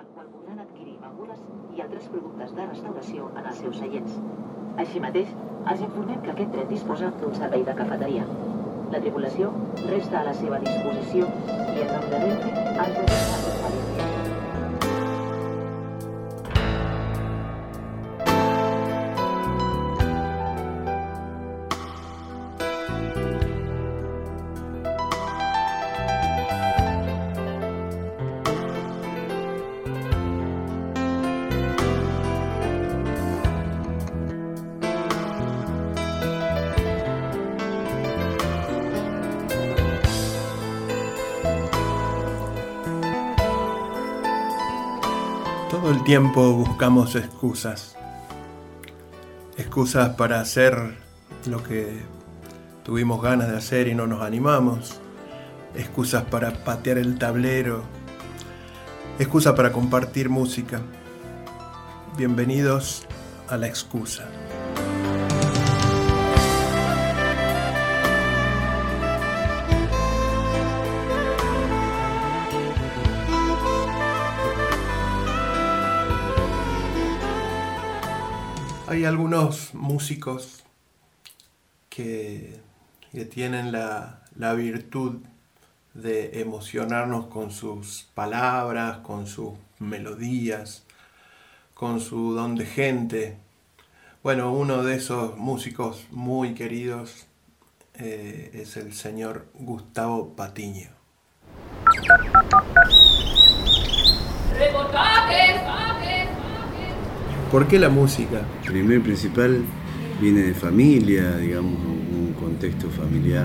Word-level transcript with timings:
pel 0.00 0.12
qual 0.14 0.28
podran 0.32 0.60
adquirir 0.62 0.94
begudes 1.00 1.40
i 1.76 1.82
altres 1.84 2.06
productes 2.12 2.54
de 2.58 2.66
restauració 2.68 3.26
en 3.40 3.48
els 3.50 3.58
seus 3.64 3.76
seients. 3.82 4.14
Així 4.84 5.02
mateix, 5.04 5.34
els 5.72 5.84
informem 5.88 6.24
que 6.24 6.32
aquest 6.32 6.56
tren 6.56 6.72
disposa 6.72 7.12
d'un 7.20 7.36
servei 7.42 7.66
de 7.68 7.76
cafeteria. 7.82 8.24
La 8.96 9.04
tripulació 9.04 9.52
resta 9.84 10.22
a 10.22 10.26
la 10.30 10.36
seva 10.40 10.64
disposició 10.64 11.28
i 11.44 11.84
en 11.84 11.94
nom 11.94 12.10
de 12.14 12.24
Renfe 12.24 13.06
desitja 13.12 13.89
tiempo 46.10 46.54
buscamos 46.54 47.14
excusas. 47.14 47.94
Excusas 49.56 50.16
para 50.16 50.40
hacer 50.40 50.96
lo 51.46 51.62
que 51.62 52.00
tuvimos 52.82 53.22
ganas 53.22 53.48
de 53.48 53.56
hacer 53.56 53.86
y 53.86 53.94
no 53.94 54.08
nos 54.08 54.20
animamos. 54.20 55.00
Excusas 55.76 56.24
para 56.24 56.64
patear 56.64 56.98
el 56.98 57.16
tablero. 57.16 57.84
Excusa 59.20 59.54
para 59.54 59.70
compartir 59.70 60.30
música. 60.30 60.80
Bienvenidos 62.16 63.06
a 63.48 63.56
la 63.56 63.68
excusa. 63.68 64.24
Hay 78.90 79.04
algunos 79.04 79.72
músicos 79.72 80.64
que, 81.88 82.60
que 83.12 83.24
tienen 83.24 83.70
la, 83.70 84.22
la 84.34 84.54
virtud 84.54 85.20
de 85.94 86.40
emocionarnos 86.40 87.26
con 87.26 87.52
sus 87.52 88.08
palabras, 88.14 88.98
con 88.98 89.28
sus 89.28 89.52
melodías, 89.78 90.82
con 91.72 92.00
su 92.00 92.34
don 92.34 92.56
de 92.56 92.66
gente. 92.66 93.36
Bueno, 94.24 94.52
uno 94.52 94.82
de 94.82 94.96
esos 94.96 95.36
músicos 95.36 96.08
muy 96.10 96.54
queridos 96.54 97.28
eh, 97.94 98.50
es 98.54 98.76
el 98.76 98.92
señor 98.92 99.46
Gustavo 99.54 100.34
Patiño. 100.34 100.90
¿Por 107.50 107.66
qué 107.66 107.80
la 107.80 107.88
música? 107.88 108.46
Primero 108.64 109.00
y 109.00 109.02
principal 109.02 109.58
viene 110.20 110.42
de 110.42 110.54
familia, 110.54 111.36
digamos, 111.36 111.80
un 111.84 112.32
contexto 112.38 112.88
familiar. 112.90 113.44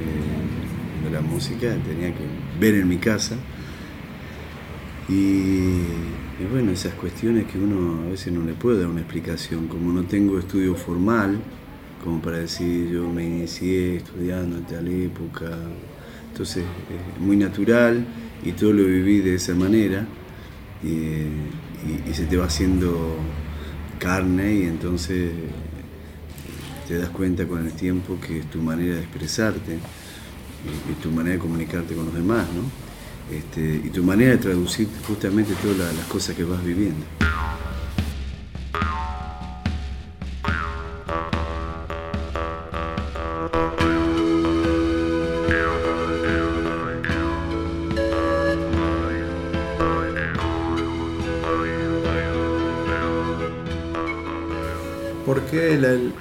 Eh, 0.00 1.04
de 1.04 1.10
la 1.10 1.20
música 1.20 1.76
tenía 1.86 2.14
que 2.14 2.24
ver 2.58 2.76
en 2.76 2.88
mi 2.88 2.96
casa. 2.96 3.36
Y, 5.06 5.82
bueno, 6.50 6.70
esas 6.72 6.94
cuestiones 6.94 7.44
que 7.44 7.58
uno 7.58 8.06
a 8.06 8.10
veces 8.10 8.32
no 8.32 8.42
le 8.42 8.54
puede 8.54 8.78
dar 8.78 8.88
una 8.88 9.00
explicación. 9.00 9.68
Como 9.68 9.92
no 9.92 10.04
tengo 10.04 10.38
estudio 10.38 10.74
formal, 10.74 11.38
como 12.02 12.22
para 12.22 12.38
decir 12.38 12.88
yo 12.88 13.06
me 13.06 13.22
inicié 13.22 13.96
estudiando 13.96 14.56
en 14.56 14.64
tal 14.64 14.88
época. 14.88 15.58
Entonces 16.32 16.64
es 16.64 17.20
muy 17.20 17.36
natural 17.36 18.02
y 18.42 18.52
todo 18.52 18.72
lo 18.72 18.84
viví 18.84 19.18
de 19.20 19.34
esa 19.34 19.54
manera. 19.54 20.06
Y, 20.82 21.67
y, 21.86 22.14
se 22.14 22.26
te 22.26 22.36
va 22.36 22.46
haciendo 22.46 23.16
carne 23.98 24.54
y 24.54 24.62
entonces 24.64 25.32
te 26.86 26.98
das 26.98 27.10
cuenta 27.10 27.46
con 27.46 27.64
el 27.64 27.72
tiempo 27.72 28.18
que 28.20 28.40
es 28.40 28.50
tu 28.50 28.60
manera 28.60 28.94
de 28.94 29.00
expresarte 29.00 29.78
y, 30.88 31.02
tu 31.02 31.10
manera 31.10 31.34
de 31.34 31.38
comunicarte 31.40 31.94
con 31.94 32.06
los 32.06 32.14
demás, 32.14 32.46
¿no? 32.54 32.62
Este, 33.34 33.82
y 33.84 33.90
tu 33.90 34.02
manera 34.02 34.32
de 34.32 34.38
traducir 34.38 34.88
justamente 35.06 35.52
todas 35.62 35.94
las 35.94 36.06
cosas 36.06 36.34
que 36.34 36.44
vas 36.44 36.64
viviendo. 36.64 37.04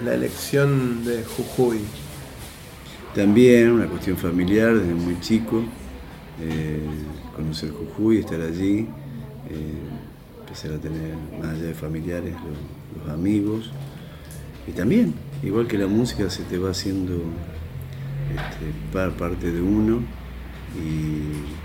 La, 0.04 0.14
elección 0.14 1.04
de 1.04 1.24
Jujuy? 1.24 1.80
También 3.16 3.72
una 3.72 3.88
cuestión 3.88 4.18
familiar 4.18 4.78
desde 4.78 4.94
muy 4.94 5.20
chico, 5.20 5.64
eh, 6.42 6.80
conocer 7.36 7.72
Jujuy, 7.72 8.20
estar 8.20 8.40
allí, 8.42 8.88
eh, 9.50 9.82
empezar 10.42 10.74
a 10.74 10.78
tener 10.78 11.16
más 11.42 11.52
allá 11.52 11.64
de 11.64 11.74
familiares 11.74 12.34
los, 12.34 12.78
amigos 13.14 13.72
y 14.68 14.72
también, 14.72 15.14
igual 15.44 15.68
que 15.68 15.78
la 15.78 15.88
música, 15.88 16.30
se 16.30 16.44
te 16.44 16.58
va 16.58 16.72
haciendo 16.72 17.22
este, 18.34 18.72
parte 19.18 19.52
de 19.52 19.62
uno 19.62 20.02
y 20.76 21.58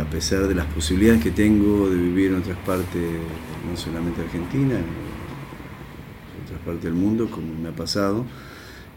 a 0.00 0.04
pesar 0.04 0.48
de 0.48 0.54
las 0.54 0.66
posibilidades 0.66 1.22
que 1.22 1.30
tengo 1.30 1.88
de 1.88 1.96
vivir 1.96 2.32
en 2.32 2.38
otras 2.38 2.58
partes, 2.58 3.02
no 3.68 3.76
solamente 3.76 4.22
Argentina, 4.22 4.76
otras 6.60 6.64
partes 6.64 6.84
del 6.84 6.94
mundo, 6.94 7.30
como 7.30 7.54
me 7.54 7.68
ha 7.70 7.72
pasado, 7.72 8.24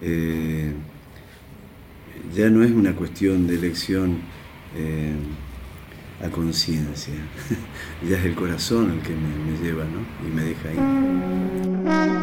eh, 0.02 0.74
ya 2.36 2.50
no 2.50 2.64
es 2.64 2.72
una 2.72 2.96
cuestión 2.96 3.48
de 3.48 3.56
elección 3.56 4.18
eh, 4.76 5.14
a 6.24 6.30
conciencia, 6.30 7.14
ya 8.10 8.18
es 8.18 8.26
el 8.26 8.36
corazón 8.36 8.92
el 8.92 9.00
que 9.00 9.14
me, 9.14 9.52
me 9.52 9.58
lleva 9.64 9.84
¿no? 9.86 10.28
y 10.28 10.32
me 10.32 10.44
deja 10.44 10.70
ahí. 10.70 12.23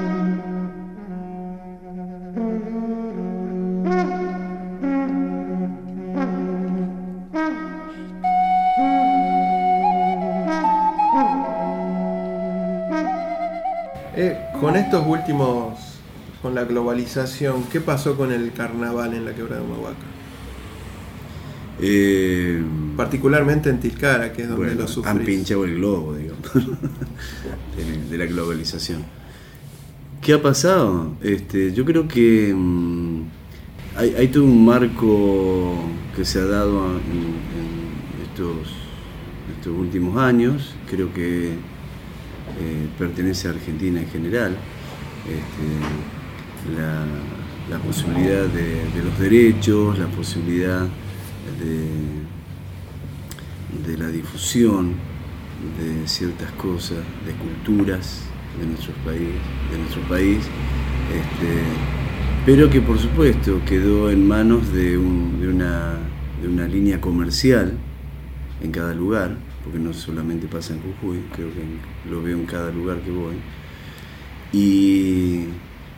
Con 14.71 14.79
estos 14.79 15.05
últimos, 15.05 15.81
con 16.41 16.55
la 16.55 16.63
globalización, 16.63 17.65
¿qué 17.73 17.81
pasó 17.81 18.17
con 18.17 18.31
el 18.31 18.53
carnaval 18.53 19.15
en 19.15 19.25
la 19.25 19.35
quebrada 19.35 19.61
de 19.61 19.67
Humahuaca? 19.67 19.97
Eh, 21.81 22.63
Particularmente 22.97 23.69
en 23.69 23.81
Tilcara, 23.81 24.33
que 24.33 24.43
es 24.43 24.49
donde 24.49 24.67
bueno, 24.67 24.83
lo 24.83 24.87
sufrís. 24.87 25.11
Han 25.11 25.25
pinchado 25.25 25.65
el 25.65 25.75
globo, 25.75 26.15
digamos, 26.15 26.55
de, 26.55 28.11
de, 28.11 28.17
la 28.17 28.27
globalización. 28.27 29.03
¿Qué 30.23 30.35
ha 30.35 30.41
pasado? 30.41 31.15
Este, 31.21 31.73
yo 31.73 31.85
creo 31.85 32.07
que 32.07 32.55
mmm, 32.55 33.23
hay, 33.97 34.15
hay, 34.15 34.29
todo 34.29 34.45
un 34.45 34.65
marco 34.65 35.75
que 36.15 36.25
se 36.25 36.39
ha 36.39 36.47
dado 36.47 36.91
en, 36.91 37.01
en 37.59 38.23
estos, 38.23 38.73
estos 39.57 39.77
últimos 39.77 40.17
años. 40.17 40.77
Creo 40.89 41.13
que 41.13 41.59
eh, 42.59 42.89
pertenece 42.99 43.49
a 43.49 43.53
Argentina 43.53 44.01
en 44.01 44.09
general, 44.09 44.57
este, 45.27 46.81
la, 46.81 47.79
posibilidad 47.79 48.47
de, 48.47 49.03
los 49.05 49.19
derechos, 49.19 49.99
la 49.99 50.07
posibilidad 50.07 50.87
de, 51.59 52.01
la 53.97 54.09
difusión 54.09 54.95
de 55.79 56.07
ciertas 56.09 56.51
cosas, 56.53 56.99
de 57.27 57.33
culturas 57.33 58.23
de 58.59 58.67
nuestro 58.67 58.95
país, 59.05 59.29
de 59.71 59.79
nuestro 59.79 60.03
país 60.03 60.39
este, 61.11 61.63
pero 62.47 62.71
que 62.71 62.81
por 62.81 62.99
supuesto 62.99 63.61
quedó 63.67 64.11
en 64.11 64.27
manos 64.27 64.73
de 64.73 64.97
una 64.97 65.99
línea 66.69 67.01
comercial 67.01 67.77
en 68.63 68.71
cada 68.71 68.95
lugar, 68.95 69.37
porque 69.71 69.85
no 69.85 69.93
solamente 69.93 70.49
pasa 70.49 70.75
en 70.75 70.81
Jujuy, 70.83 71.21
creo 71.33 71.49
que 71.55 72.11
lo 72.11 72.21
veo 72.21 72.37
en 72.37 72.45
cada 72.45 72.73
lugar 72.73 73.01
que 73.03 73.11
voy, 73.13 73.37
y, 74.53 75.45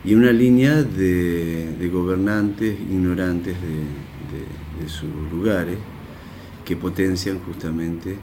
y 0.03 0.13
una 0.13 0.31
línea 0.31 0.83
de, 0.83 1.89
gobernantes 1.91 2.79
ignorantes 2.79 3.55
de, 3.55 4.87
sus 4.87 5.09
lugares 5.31 5.77
que 6.65 6.75
potencian 6.75 7.39
justamente 7.39 8.17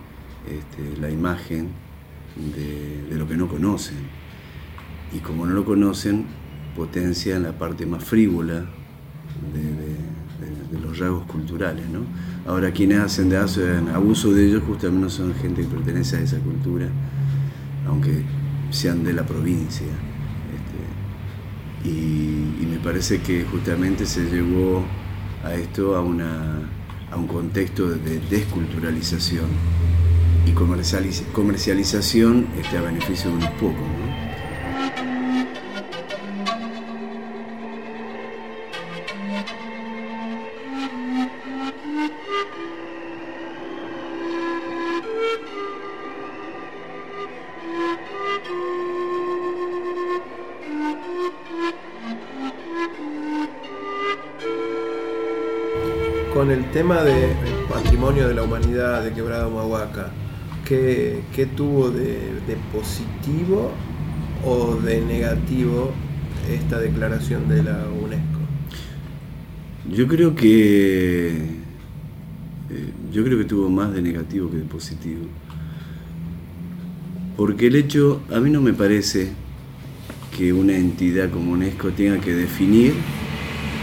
este, 0.47 1.00
la 1.00 1.11
imagen 1.11 1.69
de, 2.37 3.17
lo 3.17 3.26
que 3.26 3.37
no 3.37 3.49
conocen. 3.49 3.96
Y 5.12 5.19
como 5.19 5.46
no 5.46 5.55
lo 5.55 5.64
conocen, 5.64 6.26
potencian 6.76 7.43
la 7.43 7.58
parte 7.58 7.87
más 7.87 8.05
frívola 8.05 8.67
los 10.98 11.25
culturales. 11.25 11.88
¿no? 11.88 12.00
Ahora 12.50 12.72
quienes 12.72 13.00
hacen 13.00 13.28
de 13.28 13.38
abuso 13.94 14.32
de 14.32 14.46
ellos 14.46 14.62
justamente 14.66 15.04
no 15.04 15.10
son 15.10 15.34
gente 15.34 15.62
que 15.62 15.69
pertenece 15.69 16.16
a 16.16 16.20
esa 16.20 16.38
cultura, 16.38 16.88
aunque 17.87 18.25
sean 18.70 19.04
de 19.04 19.12
la 19.12 19.25
provincia. 19.25 19.87
Este, 21.84 21.88
y, 21.88 22.66
me 22.66 22.78
parece 22.78 23.20
que 23.20 23.44
justamente 23.44 24.06
se 24.06 24.25
llevó 24.25 24.82
a 25.44 25.52
esto 25.52 25.96
a, 25.96 26.00
una, 26.00 26.60
a 27.10 27.16
un 27.16 27.26
contexto 27.26 27.90
de 27.90 28.20
desculturalización 28.31 29.46
y 30.46 30.52
comercialización 30.52 32.46
este, 32.58 32.78
a 32.78 32.82
beneficio 32.82 33.31
de 33.31 33.36
unos 33.36 33.50
pocos. 33.50 34.09
Con 56.32 56.53
el 56.53 56.71
tema 56.71 57.03
del 57.03 57.32
patrimonio 57.69 58.29
de 58.29 58.35
la 58.35 58.44
humanidad 58.44 59.03
de 59.03 59.12
Quebrado 59.12 59.50
Mahuaca, 59.50 60.12
¿qué, 60.65 61.49
tuvo 61.56 61.91
de, 61.91 62.56
positivo 62.73 63.73
o 64.44 64.77
de 64.77 65.00
negativo 65.00 65.91
esta 66.49 66.79
declaración 66.79 67.49
de 67.49 67.65
la 67.65 67.85
UNESCO? 68.00 68.38
Yo 69.93 70.06
creo 70.06 70.37
que 70.37 71.31
eh, 72.71 72.93
yo 73.12 73.25
creo 73.25 73.37
que 73.37 73.44
tuvo 73.44 73.69
más 73.69 73.93
de 73.93 74.00
negativo 74.00 74.49
que 74.50 74.59
de 74.59 74.65
positivo. 74.65 75.25
Porque 77.37 77.67
el 77.67 77.75
hecho, 77.75 78.23
a 78.32 78.38
mí 78.38 78.50
no 78.50 78.61
me 78.61 78.73
parece 78.73 79.32
que 80.37 80.53
una 80.53 80.77
entidad 80.77 81.29
como 81.31 81.53
UNESCO 81.53 81.91
tenga 81.91 82.21
que 82.21 82.35
definir 82.35 82.94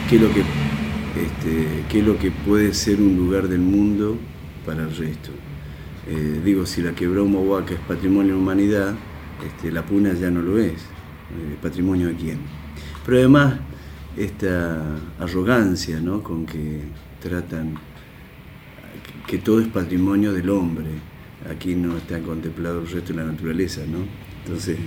qué 0.10 0.16
es 0.16 0.22
lo 0.22 0.34
que, 0.34 0.44
este, 1.16 1.84
qué 1.90 2.00
es 2.00 2.06
lo 2.06 2.18
que 2.18 2.32
puede 2.32 2.74
ser 2.74 3.02
un 3.02 3.16
lugar 3.16 3.48
del 3.48 3.60
mundo 3.60 4.18
para 4.66 4.84
el 4.84 4.96
resto. 4.96 5.32
Eh, 6.08 6.42
digo, 6.44 6.66
si 6.66 6.82
la 6.82 6.94
quebró 6.94 7.26
Mohuaca 7.26 7.74
es 7.74 7.80
patrimonio 7.82 8.34
de 8.34 8.40
humanidad, 8.40 8.96
este, 9.46 9.72
la 9.72 9.86
Puna 9.86 10.14
ya 10.14 10.32
no 10.32 10.42
lo 10.42 10.58
es. 10.58 10.74
Eh, 10.74 11.58
¿Patrimonio 11.62 12.08
de 12.08 12.16
quién? 12.16 12.40
Pero 13.06 13.18
además, 13.18 13.60
esta 14.16 14.98
arrogancia 15.20 16.00
¿no? 16.00 16.24
con 16.24 16.46
que 16.46 16.82
tratan 17.22 17.76
que 19.28 19.38
todo 19.38 19.60
es 19.60 19.68
patrimonio 19.68 20.34
del 20.34 20.50
hombre. 20.50 20.88
Aquí 21.52 21.76
no 21.76 21.98
está 21.98 22.20
contemplado 22.20 22.82
el 22.82 22.88
resto 22.88 23.14
de 23.14 23.20
la 23.20 23.26
naturaleza, 23.26 23.82
¿no? 23.88 24.00
Entonces, 24.44 24.78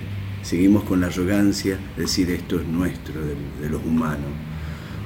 seguimos 0.41 0.83
con 0.83 0.99
la 0.99 1.07
arrogancia 1.07 1.77
de 1.95 2.01
decir 2.01 2.29
esto 2.31 2.59
es 2.59 2.67
nuestro, 2.67 3.13
de, 3.21 3.69
los 3.69 3.83
humanos. 3.85 4.29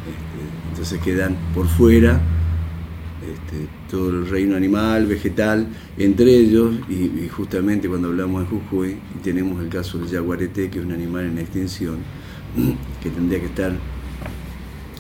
Este, 0.06 0.70
entonces 0.70 1.02
quedan 1.02 1.36
por 1.54 1.68
fuera 1.68 2.22
este, 3.26 3.68
todo 3.90 4.10
el 4.10 4.30
reino 4.30 4.56
animal, 4.56 5.08
vegetal, 5.08 5.68
entre 5.98 6.36
ellos, 6.36 6.76
y, 6.90 7.28
justamente 7.28 7.90
cuando 7.90 8.10
hablamos 8.10 8.44
de 8.44 8.48
Jujuy, 8.50 8.98
tenemos 9.24 9.64
el 9.64 9.70
caso 9.70 9.98
del 9.98 10.10
jaguarete, 10.10 10.70
que 10.70 10.80
es 10.80 10.86
un 10.86 10.92
animal 10.92 11.26
en 11.26 11.40
extinción, 11.40 11.98
que 13.02 13.10
tendría 13.10 13.40
que 13.40 13.48
estar 13.48 13.74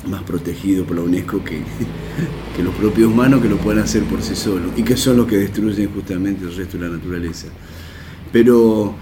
más 0.10 0.24
protegido 0.24 0.86
por 0.86 0.96
la 0.96 1.04
UNESCO 1.04 1.44
que, 1.44 1.62
que 2.56 2.64
los 2.64 2.74
propios 2.76 3.12
humanos 3.12 3.42
que 3.42 3.50
lo 3.50 3.58
puedan 3.58 3.84
hacer 3.84 4.04
por 4.04 4.24
sí 4.24 4.36
solos, 4.36 4.72
y 4.76 4.82
que 4.82 4.98
son 4.98 5.18
los 5.18 5.28
que 5.28 5.38
destruyen 5.38 5.92
justamente 5.94 6.46
el 6.46 6.56
resto 6.56 6.80
de 6.80 6.88
la 6.90 6.96
naturaleza. 6.96 7.48
Pero 8.32 8.96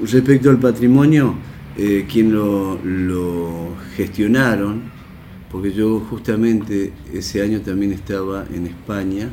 respecto 0.00 0.50
al 0.50 0.58
patrimonio, 0.58 1.36
eh, 1.78 2.06
quien 2.10 2.32
lo, 2.32 3.76
gestionaron, 3.96 4.90
porque 5.50 5.72
yo 5.72 6.00
justamente 6.00 6.92
ese 7.12 7.40
año 7.40 7.60
también 7.60 7.92
estaba 7.92 8.44
en 8.52 8.66
España 8.66 9.30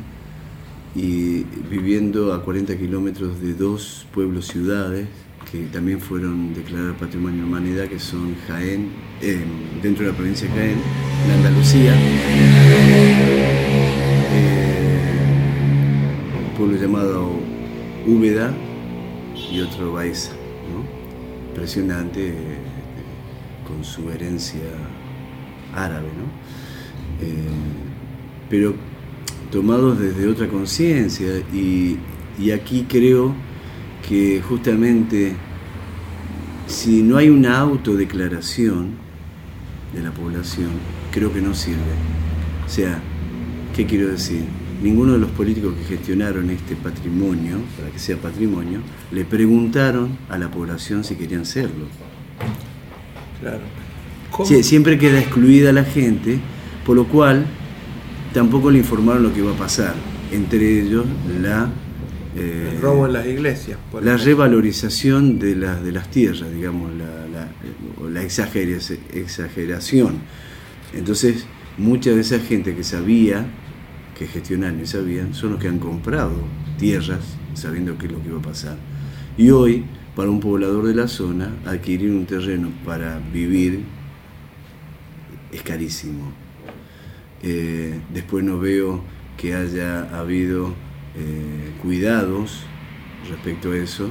y 0.94 1.44
viviendo 1.68 2.32
a 2.32 2.42
40 2.42 2.78
kilómetros 2.78 3.40
de 3.40 3.52
dos 3.52 4.06
pueblos 4.14 4.46
ciudades 4.46 5.08
que 5.50 5.64
también 5.66 6.00
fueron 6.00 6.54
declaradas 6.54 6.96
Patrimonio 6.98 7.36
de 7.36 7.42
la 7.42 7.48
Humanidad, 7.48 7.86
que 7.86 7.98
son 7.98 8.34
Jaén, 8.46 8.90
eh, 9.20 9.44
dentro 9.82 10.04
de 10.04 10.10
la 10.10 10.16
provincia 10.16 10.48
de 10.48 10.54
Jaén, 10.54 10.78
en 11.24 11.30
Andalucía, 11.32 11.94
eh, 14.32 14.66
un 16.48 16.56
pueblo 16.56 16.76
llamado 16.80 17.30
Úbeda 18.06 18.52
y 19.52 19.60
otro 19.60 19.92
Baeza, 19.92 20.32
impresionante 21.56 22.28
eh, 22.28 22.34
con 23.66 23.82
su 23.82 24.10
herencia 24.10 24.60
árabe, 25.74 26.08
¿no? 26.08 27.26
Eh, 27.26 27.48
pero 28.50 28.74
tomados 29.50 29.98
desde 29.98 30.28
otra 30.28 30.48
conciencia 30.48 31.28
y, 31.52 31.98
aquí 32.54 32.86
creo 32.86 33.34
que 34.06 34.42
justamente 34.46 35.34
si 36.66 37.02
no 37.02 37.16
hay 37.16 37.30
una 37.30 37.58
autodeclaración 37.58 38.90
de 39.94 40.02
la 40.02 40.10
población, 40.10 40.68
creo 41.10 41.32
que 41.32 41.40
no 41.40 41.54
sirve. 41.54 41.96
O 42.66 42.68
sea, 42.68 43.00
¿qué 43.74 43.86
quiero 43.86 44.08
decir? 44.08 44.44
Ninguno 44.82 45.14
de 45.14 45.18
los 45.18 45.30
políticos 45.30 45.74
que 45.78 45.96
gestionaron 45.96 46.50
este 46.50 46.76
patrimonio, 46.76 47.58
para 47.78 47.90
que 47.90 47.98
sea 47.98 48.16
patrimonio, 48.16 48.80
le 49.10 49.24
preguntaron 49.24 50.18
a 50.28 50.38
la 50.38 50.50
población 50.50 51.04
si 51.04 51.14
querían 51.14 51.46
serlo. 51.46 51.86
Claro 53.40 53.86
siempre 54.44 54.98
queda 54.98 55.18
excluida 55.20 55.72
la 55.72 55.84
gente, 55.84 56.38
por 56.84 56.96
lo 56.96 57.06
cual 57.06 57.46
tampoco 58.34 58.70
le 58.70 58.78
informaron 58.78 59.22
lo 59.22 59.32
que 59.32 59.40
iba 59.40 59.52
a 59.52 59.56
pasar. 59.56 59.94
Entre 60.32 60.80
ellos 60.80 61.06
la... 61.40 61.70
Eh, 62.36 62.72
el 62.74 62.82
robo 62.82 63.06
en 63.06 63.14
las 63.14 63.26
iglesias. 63.26 63.78
la 64.02 64.16
revalorización 64.18 65.38
de, 65.38 65.54
de 65.54 65.92
las 65.92 66.10
tierras, 66.10 66.52
digamos, 66.52 66.92
la, 66.94 67.06
la, 68.10 68.22
exageración. 68.22 70.18
Entonces, 70.92 71.46
mucha 71.78 72.10
de 72.10 72.20
esa 72.20 72.38
gente 72.38 72.74
que 72.74 72.84
sabía, 72.84 73.46
que 74.16 74.26
gestionaban 74.26 74.80
y 74.80 74.86
sabían, 74.86 75.34
son 75.34 75.52
los 75.52 75.60
que 75.60 75.68
han 75.68 75.78
comprado 75.78 76.34
tierras 76.78 77.36
sabiendo 77.54 77.96
qué 77.98 78.06
es 78.06 78.12
lo 78.12 78.22
que 78.22 78.28
iba 78.28 78.38
a 78.38 78.42
pasar. 78.42 78.76
Y 79.36 79.50
hoy, 79.50 79.84
para 80.14 80.30
un 80.30 80.40
poblador 80.40 80.86
de 80.86 80.94
la 80.94 81.08
zona, 81.08 81.54
adquirir 81.66 82.10
un 82.10 82.26
terreno 82.26 82.70
para 82.84 83.18
vivir 83.32 83.84
es 85.52 85.62
carísimo. 85.62 86.32
Eh, 87.42 88.00
después 88.12 88.44
no 88.44 88.58
veo 88.58 89.02
que 89.36 89.54
haya 89.54 90.18
habido 90.18 90.74
eh, 91.14 91.72
cuidados 91.82 92.62
respecto 93.28 93.72
a 93.72 93.76
eso, 93.76 94.10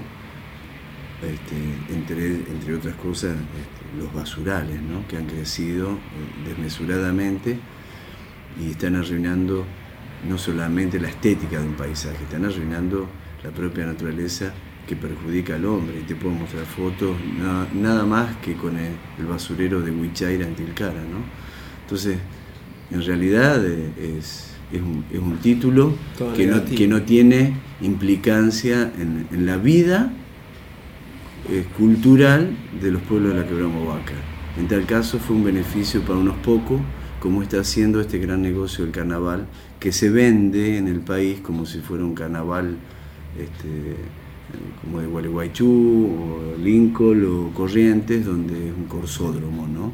este, 1.22 1.94
entre, 1.94 2.28
entre, 2.28 2.76
otras 2.76 2.96
cosas 2.96 3.32
este, 3.32 3.98
los 4.04 4.14
basurales, 4.14 4.82
¿no? 4.82 5.08
que 5.08 5.18
han 5.18 5.26
crecido 5.26 5.92
eh, 5.94 6.50
desmesuradamente 6.50 7.58
y 8.62 8.72
están 8.72 8.96
arruinando 8.96 9.66
no 10.28 10.38
solamente 10.38 11.00
la 11.00 11.10
estética 11.10 11.60
de 11.60 11.68
un 11.68 11.76
paisaje, 11.76 12.24
están 12.24 12.46
arruinando 12.46 13.08
la 13.44 13.52
propia 13.52 13.86
naturaleza 13.86 14.54
que 14.88 14.96
perjudica 14.96 15.56
al 15.56 15.66
hombre. 15.66 16.00
Y 16.00 16.04
te 16.04 16.16
puedo 16.16 16.36
mostrar 16.36 16.66
fotos, 16.66 17.16
nada, 17.74 18.06
más 18.06 18.36
que 18.38 18.54
con 18.54 18.78
el, 18.78 19.26
basurero 19.28 19.82
de 19.82 19.92
Huichaira 19.92 20.48
en 20.48 20.56
Tilcara. 20.56 21.02
¿no? 21.02 21.20
Entonces, 21.82 22.18
en 22.92 23.04
realidad 23.04 23.66
eh, 23.66 24.18
es, 24.18 24.52
un, 24.74 25.38
título 25.38 25.96
que 26.36 26.48
no, 26.48 26.66
que 26.66 26.88
no, 26.88 27.02
tiene 27.04 27.54
implicancia 27.82 28.92
en, 28.98 29.46
la 29.46 29.58
vida 29.58 30.12
eh, 31.50 31.66
cultural 31.78 32.52
de 32.82 32.92
los 32.92 33.02
pueblos 33.04 33.34
de 33.34 33.42
la 33.42 33.48
Quebramovaca. 33.48 34.14
En 34.58 34.68
tal 34.68 34.86
caso 34.86 35.20
fue 35.20 35.36
un 35.36 35.44
beneficio 35.44 36.02
para 36.02 36.18
unos 36.20 36.38
pocos, 36.38 36.82
como 37.26 37.42
está 37.42 37.60
haciendo 37.60 38.02
este 38.02 38.20
gran 38.20 38.44
negocio 38.44 38.84
del 38.84 38.94
carnaval, 38.94 39.48
que 39.80 39.92
se 39.92 40.12
vende 40.12 40.78
en 40.78 40.88
el 40.88 41.00
país 41.00 41.40
como 41.40 41.66
si 41.66 41.80
fuera 41.80 42.04
un 42.04 42.14
carnaval 42.14 42.78
este, 43.36 43.96
como 44.80 45.00
de 45.00 45.08
Gualeguaychú 45.08 45.66
o 45.66 46.62
Lincoln 46.62 47.26
o 47.26 47.52
Corrientes, 47.52 48.24
donde 48.28 48.68
es 48.68 48.74
un 48.78 48.84
corsódromo, 48.84 49.66
¿no? 49.66 49.92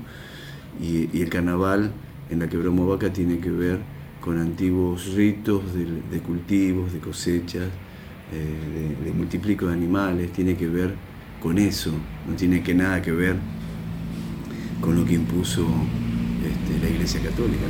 Y, 0.85 1.21
el 1.21 1.29
carnaval 1.29 1.93
en 2.29 2.39
la 2.39 2.49
Quebramovaca 2.49 3.13
tiene 3.13 3.39
que 3.39 3.49
ver 3.49 3.79
con 4.19 4.37
antiguos 4.37 5.13
ritos 5.13 5.63
de, 5.73 6.19
cultivos, 6.19 6.91
de 6.91 6.99
cosechas, 6.99 7.69
eh, 8.33 9.05
de, 9.05 9.11
multiplico 9.13 9.67
de 9.67 9.73
animales, 9.73 10.33
tiene 10.33 10.57
que 10.57 10.67
ver 10.67 10.95
con 11.41 11.57
eso, 11.57 11.93
no 12.27 12.35
tiene 12.35 12.61
que 12.61 12.73
nada 12.73 13.01
que 13.01 13.13
ver 13.13 13.37
con 14.81 14.97
lo 14.97 15.05
que 15.05 15.13
impuso 15.13 15.65
este, 16.41 16.79
la 16.79 16.90
Iglesia 17.01 17.21
Católica. 17.31 17.65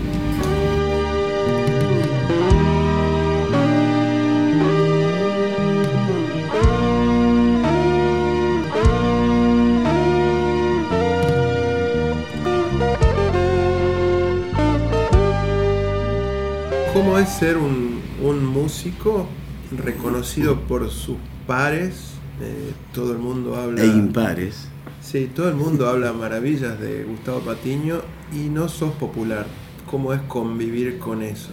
¿Cómo 16.93 17.17
es 17.17 17.29
ser 17.29 17.55
un, 17.55 18.01
un 18.21 18.45
músico 18.45 19.27
reconocido 19.71 20.59
por 20.59 20.89
sus 20.89 21.15
pares? 21.47 22.15
Eh, 22.41 22.73
todo 22.93 23.13
el 23.13 23.19
mundo 23.19 23.55
habla... 23.55 23.81
E 23.81 23.87
impares. 23.87 24.67
Sí, 25.01 25.29
todo 25.35 25.49
el 25.49 25.55
mundo 25.55 25.89
habla 25.89 26.13
maravillas 26.13 26.79
de 26.79 27.03
Gustavo 27.03 27.39
Patiño 27.39 28.01
y 28.31 28.49
no 28.49 28.69
sos 28.69 28.93
popular. 28.93 29.47
¿Cómo 29.89 30.13
es 30.13 30.21
convivir 30.21 30.99
con 30.99 31.23
eso? 31.23 31.49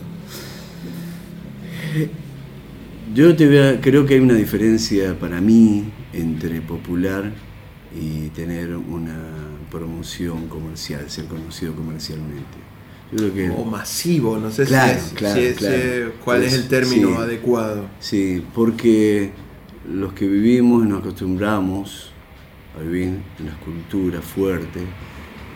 Yo 3.15 3.35
te 3.35 3.81
creo 3.81 4.05
que 4.05 4.15
hay 4.15 4.21
una 4.21 4.35
diferencia 4.35 5.19
para 5.19 5.41
mí 5.41 5.91
entre 6.13 6.61
popular 6.61 7.33
y 7.99 8.29
tener 8.29 8.77
una 8.77 9.17
promoción 9.71 10.47
comercial, 10.49 11.09
ser 11.09 11.25
conocido 11.25 11.75
comercialmente. 11.75 12.59
o 13.57 13.65
masivo, 13.65 14.37
no 14.37 14.51
sé 14.51 14.67
si, 14.67 14.75
es, 14.75 15.15
cuál 16.23 16.43
es 16.43 16.53
el 16.53 16.69
término 16.69 17.19
adecuado. 17.19 17.87
Sí, 17.99 18.45
porque 18.55 19.33
los 19.91 20.13
que 20.13 20.29
vivimos 20.29 20.87
nos 20.87 21.01
acostumbramos 21.01 22.13
vivir 22.79 23.21
en 23.39 23.47
las 23.47 23.57
culturas 23.57 24.25
fuertes, 24.25 24.83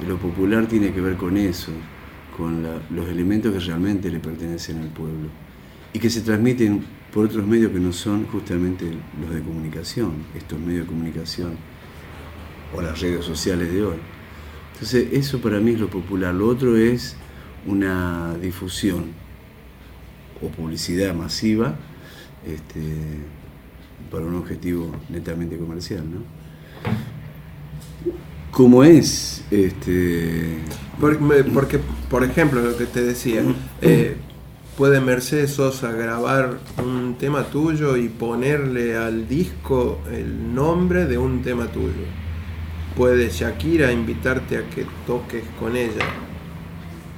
lo 0.07 0.17
popular 0.19 0.67
tiene 0.67 0.93
que 0.93 1.01
ver 1.01 1.17
con 1.17 1.37
eso, 1.37 1.73
con 2.37 2.63
los 2.91 3.09
elementos 3.09 3.53
que 3.53 3.61
realmente 3.61 4.11
le 4.11 4.19
pertenecen 4.19 4.79
al 4.79 4.89
pueblo 4.89 5.29
y 5.93 5.99
que 5.99 6.11
se 6.11 6.23
transmiten 6.23 6.85
por 7.13 7.27
otros 7.27 7.47
medios 7.47 7.71
que 7.73 7.79
no 7.79 7.93
son 7.93 8.27
justamente 8.27 8.91
los 9.21 9.35
de 9.35 9.43
comunicación, 9.43 10.13
estos 10.35 10.59
medios 10.59 10.87
de 10.87 10.87
comunicación 10.87 11.57
o 12.75 12.81
las 12.81 13.01
redes 13.01 13.25
sociales 13.25 13.71
de 13.71 13.85
hoy. 13.85 13.99
Entonces, 14.73 15.09
eso 15.13 15.41
para 15.41 15.61
mí 15.61 15.73
es 15.73 15.81
lo 15.81 15.91
popular. 15.91 16.35
Lo 16.35 16.49
otro 16.49 16.77
es 16.77 17.17
una 17.67 18.35
difusión 18.41 19.13
o 20.41 20.49
publicidad 20.49 21.15
masiva 21.15 21.77
este, 22.47 22.81
para 24.11 24.25
un 24.25 24.35
objetivo 24.35 24.91
netamente 25.11 25.57
comercial. 25.59 26.03
¿no? 26.11 26.21
¿Cómo 28.53 28.85
es? 28.85 29.43
Este... 29.51 30.59
Porque, 31.01 31.81
por 32.11 32.23
ejemplo, 32.23 32.61
lo 32.61 32.77
que 32.77 32.85
te 32.85 33.03
decía, 33.03 33.43
eh, 33.81 34.15
puede 34.77 35.01
Mercedes 35.01 35.53
Sosa 35.53 35.91
grabar 35.91 36.59
un 36.77 37.17
tema 37.19 37.45
tuyo 37.45 37.97
y 37.97 38.09
ponerle 38.11 38.95
al 38.95 39.27
disco 39.27 40.01
el 40.13 40.55
nombre 40.55 41.07
de 41.07 41.17
un 41.17 41.43
tema 41.43 41.69
tuyo. 41.69 42.05
Puede 42.95 43.31
Shakira 43.31 43.91
invitarte 43.91 44.59
a 44.59 44.69
que 44.69 44.87
toques 45.07 45.45
con 45.59 45.75
ella. 45.75 46.05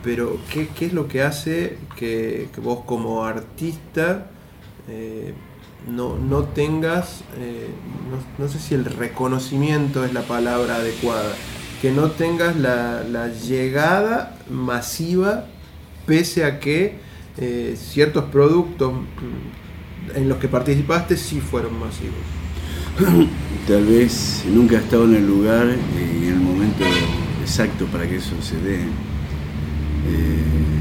Pero, 0.04 0.38
¿qué, 0.52 0.68
es 0.86 0.92
lo 0.92 1.08
que 1.08 1.22
hace 1.22 1.78
que, 1.96 2.48
vos 2.62 2.84
como 2.86 3.24
artista 3.24 4.30
eh, 4.88 5.34
no, 5.88 6.16
no, 6.16 6.44
tengas, 6.44 7.22
eh, 7.38 7.68
no, 8.38 8.48
sé 8.48 8.58
si 8.58 8.74
el 8.74 8.84
reconocimiento 8.84 10.04
es 10.04 10.12
la 10.12 10.22
palabra 10.22 10.76
adecuada, 10.76 11.32
que 11.82 11.90
no 11.90 12.10
tengas 12.10 12.56
la, 12.56 13.02
la 13.04 13.28
llegada 13.28 14.38
masiva 14.50 15.46
pese 16.06 16.44
a 16.44 16.60
que 16.60 16.98
eh, 17.36 17.76
ciertos 17.76 18.24
productos 18.24 18.92
mm, 18.92 20.16
en 20.16 20.28
los 20.28 20.38
que 20.38 20.48
participaste 20.48 21.16
sí 21.16 21.40
fueron 21.40 21.78
masivos. 21.78 22.14
Tal 23.66 23.84
vez 23.86 24.44
nunca 24.46 24.76
he 24.76 24.78
estado 24.78 25.04
en 25.04 25.16
el 25.16 25.26
lugar 25.26 25.66
y 25.96 26.26
en 26.26 26.34
el 26.34 26.40
momento 26.40 26.84
exacto 27.42 27.86
para 27.86 28.08
que 28.08 28.16
eso 28.16 28.34
se 28.40 28.56
dé. 28.60 28.76
Eh, 28.76 30.73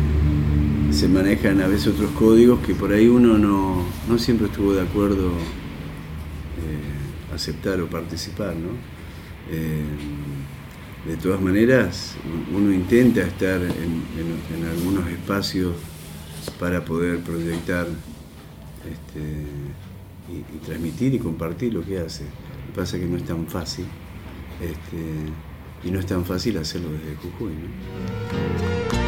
se 0.94 1.08
manejan 1.08 1.62
a 1.62 1.68
veces 1.68 1.88
otros 1.88 2.12
códigos 2.12 2.60
que 2.66 2.76
por 2.76 2.92
ahí 2.92 3.08
uno 3.08 3.38
no, 3.38 3.86
siempre 4.18 4.48
estuvo 4.48 4.74
de 4.74 4.82
acuerdo 4.82 5.30
eh, 5.30 7.34
aceptar 7.34 7.80
o 7.82 7.88
participar. 7.88 8.54
de 11.08 11.18
todas 11.18 11.42
maneras, 11.42 12.16
uno 12.54 12.72
intenta 12.72 13.22
estar 13.22 13.62
en 13.62 14.66
algunos 14.72 15.08
espacios 15.10 15.76
para 16.60 16.84
poder 16.84 17.20
proyectar 17.20 17.88
este, 18.84 19.46
y, 20.30 20.66
transmitir 20.66 21.14
y 21.14 21.20
compartir 21.20 21.74
lo 21.74 21.84
que 21.84 22.00
hace. 22.00 22.24
Lo 22.24 22.74
que 22.74 22.80
pasa 22.80 22.98
es 22.98 23.04
que 23.04 23.10
no 23.10 23.18
es 23.18 23.26
tan 23.26 23.48
fácil 23.48 23.86
este, 24.62 25.88
y 25.88 25.92
no 25.92 26.00
es 26.00 26.06
tan 26.06 26.26
fácil 26.26 26.58
hacerlo 26.58 26.90
desde 26.92 27.16
Jujuy. 27.16 27.54
Soy 28.92 29.03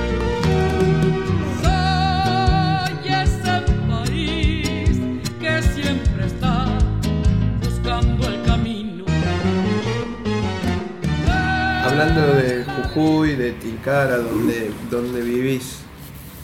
De 12.95 13.51
Tilcara, 13.51 14.19
donde, 14.19 14.71
donde 14.89 15.21
vivís, 15.21 15.79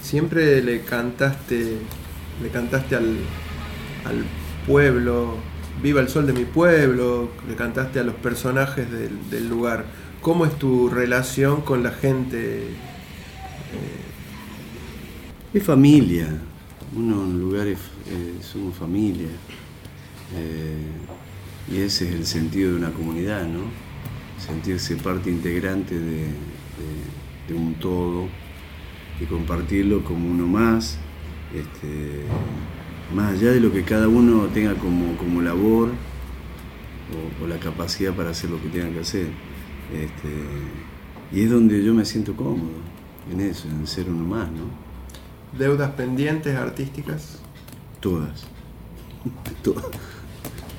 siempre 0.02 0.62
le 0.62 0.82
cantaste, 0.82 1.78
le 2.44 2.50
cantaste 2.50 2.98
al, 2.98 3.06
pueblo, 4.68 5.38
viva 5.82 6.02
el 6.02 6.10
sol 6.10 6.28
de 6.28 6.34
mi 6.34 6.44
pueblo, 6.44 7.32
le 7.48 7.56
cantaste 7.56 8.02
a 8.02 8.04
los 8.04 8.16
personajes 8.16 8.86
del, 8.92 9.48
lugar. 9.48 9.86
¿Cómo 10.22 10.46
es 10.46 10.60
tu 10.60 10.90
relación 10.90 11.62
con 11.62 11.84
la 11.84 11.92
gente? 11.92 12.68
Es 15.54 15.64
familia, 15.64 16.28
uno 16.94 17.24
en 17.24 17.40
lugares 17.40 17.78
eh, 18.08 18.40
somos 18.42 18.76
familia. 18.76 19.30
Eh, 20.36 21.72
y 21.72 21.80
ese 21.80 22.10
es 22.10 22.14
el 22.14 22.26
sentido 22.26 22.72
de 22.72 22.76
una 22.76 22.92
comunidad, 22.92 23.48
¿no? 23.48 23.91
Sentirse 24.46 24.96
parte 24.96 25.30
integrante 25.30 26.00
de 26.00 27.54
un 27.54 27.76
todo 27.76 28.28
y 29.22 29.26
compartirlo 29.26 30.04
como 30.04 30.30
uno 30.30 30.48
más, 30.48 30.98
este, 31.54 32.24
más 33.16 33.34
allá 33.34 33.52
de 33.52 33.60
lo 33.60 33.72
que 33.72 33.84
cada 33.84 34.08
uno 34.08 34.48
tenga 34.48 34.74
como, 34.76 35.16
como 35.18 35.42
labor 35.42 35.90
o, 37.42 37.48
la 37.48 37.60
capacidad 37.60 38.14
para 38.14 38.32
hacer 38.32 38.50
lo 38.50 38.62
que 38.62 38.70
tenga 38.70 38.90
que 38.90 39.00
hacer. 39.02 39.28
Este, 39.94 41.38
y 41.38 41.44
es 41.44 41.52
donde 41.52 41.84
yo 41.84 41.94
me 41.94 42.06
siento 42.06 42.36
cómodo, 42.36 42.72
en 43.32 43.42
eso, 43.42 43.68
en 43.68 43.86
ser 43.86 44.10
uno 44.10 44.26
más, 44.26 44.50
¿no? 44.52 44.64
¿Deudas 45.58 45.92
pendientes 45.92 46.56
artísticas? 46.56 47.40
Todas. 48.00 48.46
Todas. 49.64 49.86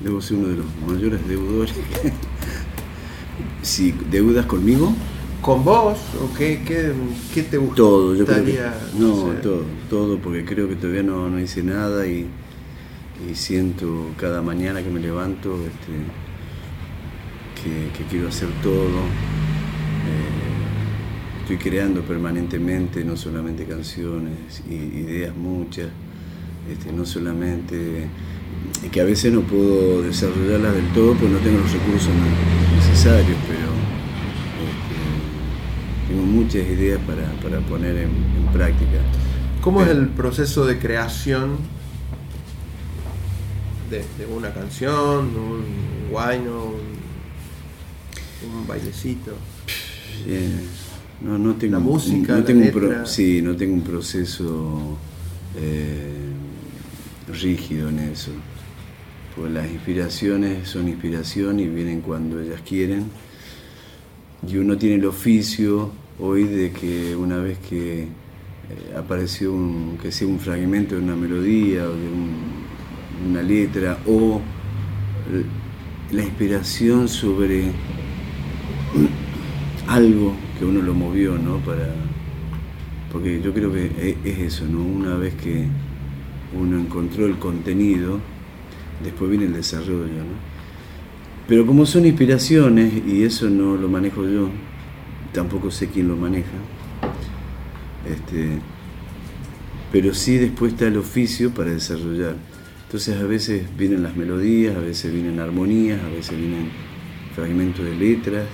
Debo 0.01 0.19
ser 0.19 0.37
uno 0.37 0.47
de 0.47 0.55
los 0.57 0.65
mayores 0.87 1.25
deudores. 1.27 1.73
Si 3.61 3.91
deudas 4.09 4.45
conmigo, 4.45 4.93
con 5.41 5.63
vos 5.63 5.99
o 6.21 6.33
qué, 6.35 6.61
qué, 6.65 7.43
te 7.43 7.57
gusta? 7.57 7.75
Todo, 7.75 8.15
yo 8.15 8.25
creo 8.25 8.45
que, 8.45 8.59
no, 8.97 9.13
todo, 9.41 9.65
todo, 9.89 10.17
porque 10.19 10.45
creo 10.45 10.69
que 10.69 10.75
todavía 10.75 11.03
no, 11.03 11.39
hice 11.39 11.63
nada 11.63 12.07
y, 12.07 12.27
siento 13.33 14.09
cada 14.17 14.41
mañana 14.41 14.83
que 14.83 14.89
me 14.89 14.99
levanto 14.99 15.55
este, 15.65 15.93
que, 17.97 18.05
quiero 18.09 18.27
hacer 18.27 18.49
todo. 18.61 18.99
Eh, 20.07 21.41
estoy 21.41 21.57
creando 21.57 22.01
permanentemente, 22.01 23.03
no 23.03 23.15
solamente 23.15 23.65
canciones, 23.65 24.63
y, 24.69 24.73
ideas 24.73 25.35
muchas, 25.35 25.89
este, 26.71 26.91
no 26.91 27.05
solamente 27.05 28.07
que 28.91 29.01
a 29.01 29.05
veces 29.05 29.33
no 29.33 29.41
puedo 29.41 30.03
desarrollarlas 30.03 30.75
del 30.75 30.87
todo 30.93 31.13
porque 31.13 31.29
no 31.29 31.39
tengo 31.39 31.59
los 31.59 31.71
recursos 31.71 32.11
necesarios, 32.75 33.37
pero 33.47 33.73
tengo 36.07 36.23
muchas 36.23 36.67
ideas 36.67 36.99
para, 37.07 37.59
poner 37.61 37.97
en, 37.97 38.11
práctica. 38.53 38.99
¿Cómo 39.61 39.81
es 39.81 39.89
el 39.89 40.09
proceso 40.09 40.65
de 40.65 40.77
creación 40.77 41.57
de, 43.89 44.03
una 44.27 44.53
canción, 44.53 45.35
un 45.35 46.09
guayno, 46.11 46.73
un, 48.43 48.67
bailecito? 48.67 49.31
no, 51.21 51.39
no 51.39 51.55
tengo, 51.55 51.73
la 51.73 51.79
música, 51.79 52.35
no 52.35 52.43
tengo 52.43 52.61
un 52.61 53.07
sí, 53.07 53.41
no 53.41 53.55
tengo 53.55 53.73
un 53.73 53.81
proceso 53.81 54.97
eh, 55.55 56.29
rígido 57.41 57.89
en 57.89 57.99
eso. 57.99 58.31
Pues 59.35 59.51
las 59.51 59.69
inspiraciones 59.69 60.67
son 60.67 60.87
inspiración 60.87 61.59
y 61.59 61.67
vienen 61.67 62.01
cuando 62.01 62.39
ellas 62.39 62.61
quieren. 62.61 63.05
Y 64.47 64.57
uno 64.57 64.77
tiene 64.77 64.95
el 64.95 65.05
oficio 65.05 65.91
hoy 66.19 66.43
de 66.43 66.71
que 66.71 67.15
una 67.15 67.37
vez 67.37 67.57
que 67.59 68.03
eh, 68.03 68.07
apareció 68.97 69.53
un, 69.53 69.97
que 70.01 70.11
sea 70.11 70.27
un 70.27 70.39
fragmento 70.39 70.95
de 70.95 71.01
una 71.01 71.15
melodía 71.15 71.85
o 71.85 71.93
de 71.93 72.09
una 73.29 73.41
letra 73.41 73.97
o 74.05 74.41
la 76.11 76.23
inspiración 76.23 77.07
sobre 77.07 77.71
algo 79.87 80.33
que 80.59 80.65
uno 80.65 80.81
lo 80.81 80.93
movió, 80.93 81.37
¿no? 81.37 81.57
Para, 81.57 81.93
porque 83.11 83.41
yo 83.41 83.53
creo 83.53 83.71
que 83.73 83.85
e, 83.97 84.17
es 84.23 84.39
eso, 84.39 84.65
¿no? 84.65 84.83
Una 84.83 85.15
vez 85.15 85.33
que 85.35 85.65
uno 86.59 86.79
encontró 86.79 87.25
el 87.25 87.37
contenido, 87.39 88.19
después 89.03 89.29
viene 89.29 89.45
el 89.45 89.53
desarrollo, 89.53 90.05
¿no? 90.05 90.53
Pero 91.47 91.65
como 91.65 91.85
son 91.85 92.05
inspiraciones, 92.05 92.93
y 93.05 93.23
eso 93.23 93.49
no 93.49 93.75
lo 93.75 93.89
manejo 93.89 94.27
yo, 94.27 94.49
tampoco 95.33 95.71
sé 95.71 95.89
quién 95.89 96.07
lo 96.07 96.15
maneja, 96.15 96.47
este, 98.09 98.59
pero 99.91 100.13
sí 100.13 100.37
después 100.37 100.73
está 100.73 100.87
el 100.87 100.97
oficio 100.97 101.51
para 101.51 101.71
desarrollar. 101.71 102.35
Entonces 102.85 103.19
a 103.19 103.25
veces 103.25 103.63
vienen 103.77 104.03
las 104.03 104.15
melodías, 104.15 104.75
a 104.75 104.79
veces 104.79 105.11
vienen 105.11 105.39
armonías, 105.39 106.01
a 106.01 106.09
veces 106.09 106.37
vienen 106.37 106.69
fragmentos 107.35 107.83
de 107.83 107.95
letras, 107.95 108.45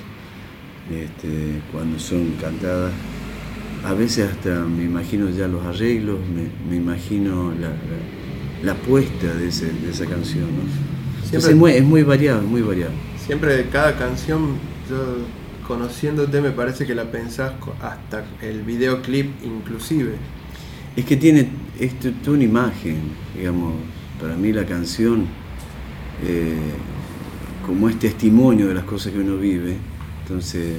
este, 0.90 1.62
cuando 1.72 2.00
son 2.00 2.34
cantadas. 2.42 2.92
A 3.84 3.94
veces 3.94 4.30
hasta 4.30 4.66
me 4.66 4.84
imagino 4.84 5.30
ya 5.30 5.48
los 5.48 5.66
arreglos, 5.66 6.20
me, 6.70 6.76
imagino 6.76 7.52
la, 7.52 7.72
puesta 8.76 9.34
de, 9.34 9.48
esa 9.48 10.06
canción. 10.06 10.48
es, 11.32 11.56
muy, 11.56 11.72
es 11.72 11.84
muy 11.84 12.04
variado, 12.04 12.42
muy 12.42 12.62
variado. 12.62 12.92
Siempre 13.26 13.56
de 13.56 13.70
cada 13.70 13.98
canción, 13.98 14.58
yo 14.90 15.18
conociéndote 15.68 16.42
me 16.42 16.52
parece 16.52 16.86
que 16.86 16.96
la 16.96 17.12
pensás 17.12 17.54
hasta 17.82 18.26
el 18.42 18.64
videoclip 18.64 19.44
inclusive. 19.44 20.16
Es 20.96 21.06
que 21.06 21.16
tiene 21.16 21.48
esto, 21.80 22.10
una 22.32 22.44
imagen, 22.44 22.98
digamos, 23.36 23.76
para 24.20 24.36
mí 24.36 24.52
la 24.52 24.66
canción, 24.66 25.28
eh, 26.26 26.58
como 27.66 27.88
es 27.88 28.00
testimonio 28.00 28.68
de 28.68 28.74
las 28.74 28.84
cosas 28.84 29.14
que 29.14 29.20
uno 29.20 29.38
vive, 29.38 29.78
entonces 30.24 30.78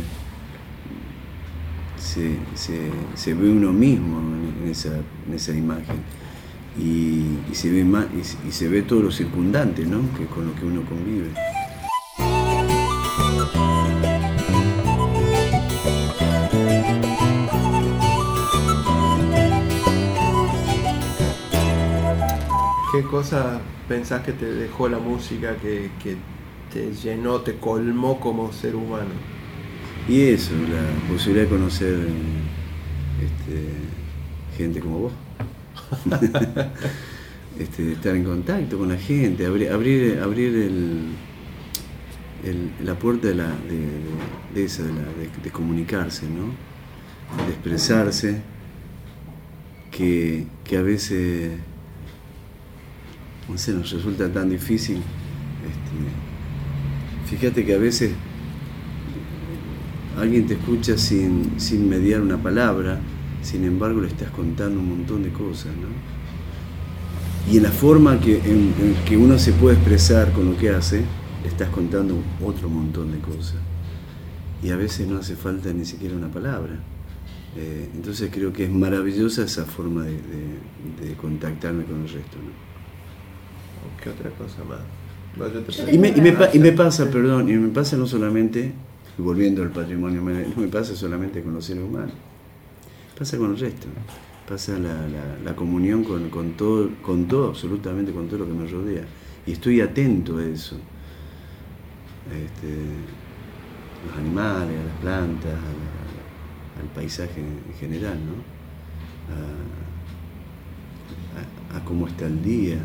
se, 1.97 3.35
ve 3.35 3.49
uno 3.49 3.73
mismo 3.73 4.19
en 4.19 4.71
esa, 4.71 5.53
imagen 5.53 5.97
y, 6.79 7.55
se 7.55 7.71
ve 7.71 7.85
más, 7.85 8.07
y, 8.47 8.53
se 8.53 8.69
ve 8.69 8.83
todo 8.83 9.03
lo 9.03 9.11
circundante 9.11 9.85
¿no? 9.85 10.03
que 10.17 10.27
con 10.27 10.47
lo 10.47 10.55
que 10.55 10.65
uno 10.65 10.83
convive. 10.83 11.31
¿Qué 22.93 23.03
cosa 23.03 23.61
pensás 23.89 24.23
que 24.23 24.33
te 24.33 24.47
dejó 24.47 24.89
la 24.89 24.99
música, 24.99 25.57
que, 25.57 25.91
te 26.73 26.93
llenó, 26.93 27.41
te 27.41 27.57
colmó 27.57 28.21
como 28.21 28.53
ser 28.53 28.75
humano? 28.75 29.11
Y 30.09 30.23
eso, 30.23 30.53
la 30.55 31.12
posibilidad 31.12 31.45
de 31.45 31.50
conocer 31.50 31.99
este, 33.21 33.69
gente 34.57 34.81
como 34.81 34.99
vos. 34.99 35.12
este, 37.59 37.92
estar 37.92 38.14
en 38.14 38.25
contacto 38.25 38.78
con 38.78 38.88
la 38.88 38.97
gente, 38.97 39.47
abrir, 39.47 39.70
abrir, 39.70 40.20
abrir 40.20 40.70
la 42.85 42.94
puerta 42.94 43.29
de, 43.29 44.64
esa, 44.64 44.85
de, 44.85 45.50
comunicarse, 45.50 46.26
¿no? 46.26 46.46
de 47.44 47.53
expresarse, 47.53 48.42
que, 49.90 50.46
que 50.64 50.76
a 50.76 50.83
veces 50.83 51.50
no 53.50 53.59
sé, 53.59 53.72
nos 53.72 53.90
resulta 53.90 54.33
tan 54.33 54.48
difícil. 54.48 54.98
Este, 54.98 57.37
fíjate 57.37 57.64
que 57.64 57.74
a 57.74 57.79
veces 57.79 58.12
alguien 60.16 60.46
te 60.46 60.55
escucha 60.55 60.96
sin, 60.96 61.61
sin 61.61 61.88
mediar 61.88 62.20
una 62.20 62.40
palabra, 62.40 63.00
sin 63.42 63.64
embargo 63.64 64.00
le 64.00 64.09
estás 64.09 64.31
contando 64.31 64.81
un 64.81 64.88
montón 64.88 65.22
de 65.22 65.31
cosas, 65.31 65.72
¿no? 65.76 65.88
Y 67.53 67.57
en 67.57 67.62
la 67.62 67.70
forma 67.70 68.20
que, 68.20 68.37
en, 68.37 68.74
que 69.07 69.16
uno 69.16 69.38
se 69.38 69.53
puede 69.53 69.76
expresar 69.76 70.33
con 70.33 70.50
lo 70.50 70.57
que 70.57 70.70
hace, 70.70 71.03
le 71.42 71.48
estás 71.48 71.68
contando 71.70 72.16
otro 72.44 72.68
montón 72.68 73.12
de 73.12 73.18
cosas. 73.18 73.57
Y 74.62 74.70
a 74.70 74.76
veces 74.76 75.09
no 75.09 75.18
hace 75.18 75.37
falta 75.37 75.72
ni 75.72 75.87
siquiera 75.87 76.14
una 76.14 76.29
palabra. 76.29 76.79
Eh, 77.57 77.88
entonces 77.94 78.31
creo 78.31 78.53
que 78.53 78.64
es 78.64 78.70
maravillosa 78.70 79.42
esa 79.44 79.64
forma 79.64 80.05
de, 80.05 80.12
de 80.12 81.14
contactarme 81.16 81.85
con 81.85 82.03
el 82.03 82.09
resto. 82.09 82.37
¿no? 82.37 82.70
¿Qué 84.03 84.11
otra 84.11 84.31
cosa 84.31 84.62
más? 84.64 84.81
Y 85.92 85.98
me, 85.98 86.09
y, 86.09 86.20
me, 86.20 86.37
y 86.53 86.59
me, 86.59 86.72
pasa, 86.72 87.09
perdón, 87.09 87.48
y 87.48 87.53
me 87.53 87.68
pasa 87.68 87.96
no 87.96 88.07
solamente, 88.07 88.72
volviendo 89.16 89.62
al 89.62 89.70
patrimonio, 89.70 90.20
no 90.22 90.62
me 90.62 90.68
pasa 90.68 90.96
solamente 90.96 91.42
con 91.42 91.55
los 91.55 91.64
seres 91.64 91.85
humanos, 91.85 92.12
pasa 93.20 93.37
con 93.37 93.50
el 93.50 93.59
resto, 93.59 93.87
pasa 94.48 94.78
la, 94.78 95.06
la, 95.44 95.54
comunión 95.54 96.04
con, 96.04 96.30
con, 96.30 96.52
todo, 96.52 96.88
con 97.02 97.28
todo, 97.28 97.48
absolutamente 97.48 98.12
con 98.12 98.28
todo 98.28 98.38
lo 98.38 98.46
que 98.46 98.54
me 98.54 98.66
rodea. 98.66 99.04
Y 99.46 99.52
estoy 99.52 99.83
atento 99.83 100.38
a 100.38 100.44
eso. 100.46 100.76
Este, 102.33 102.76
los 104.06 104.16
animales, 104.16 104.80
a 104.80 104.85
las 104.85 104.96
plantas, 105.02 105.52
al 105.52 106.88
paisaje 106.94 107.42
en 107.42 107.74
general, 107.78 108.16
¿no? 108.24 108.33
a, 111.74 111.76
a 111.76 111.85
cómo 111.85 112.06
está 112.06 112.24
el 112.26 112.42
día, 112.42 112.78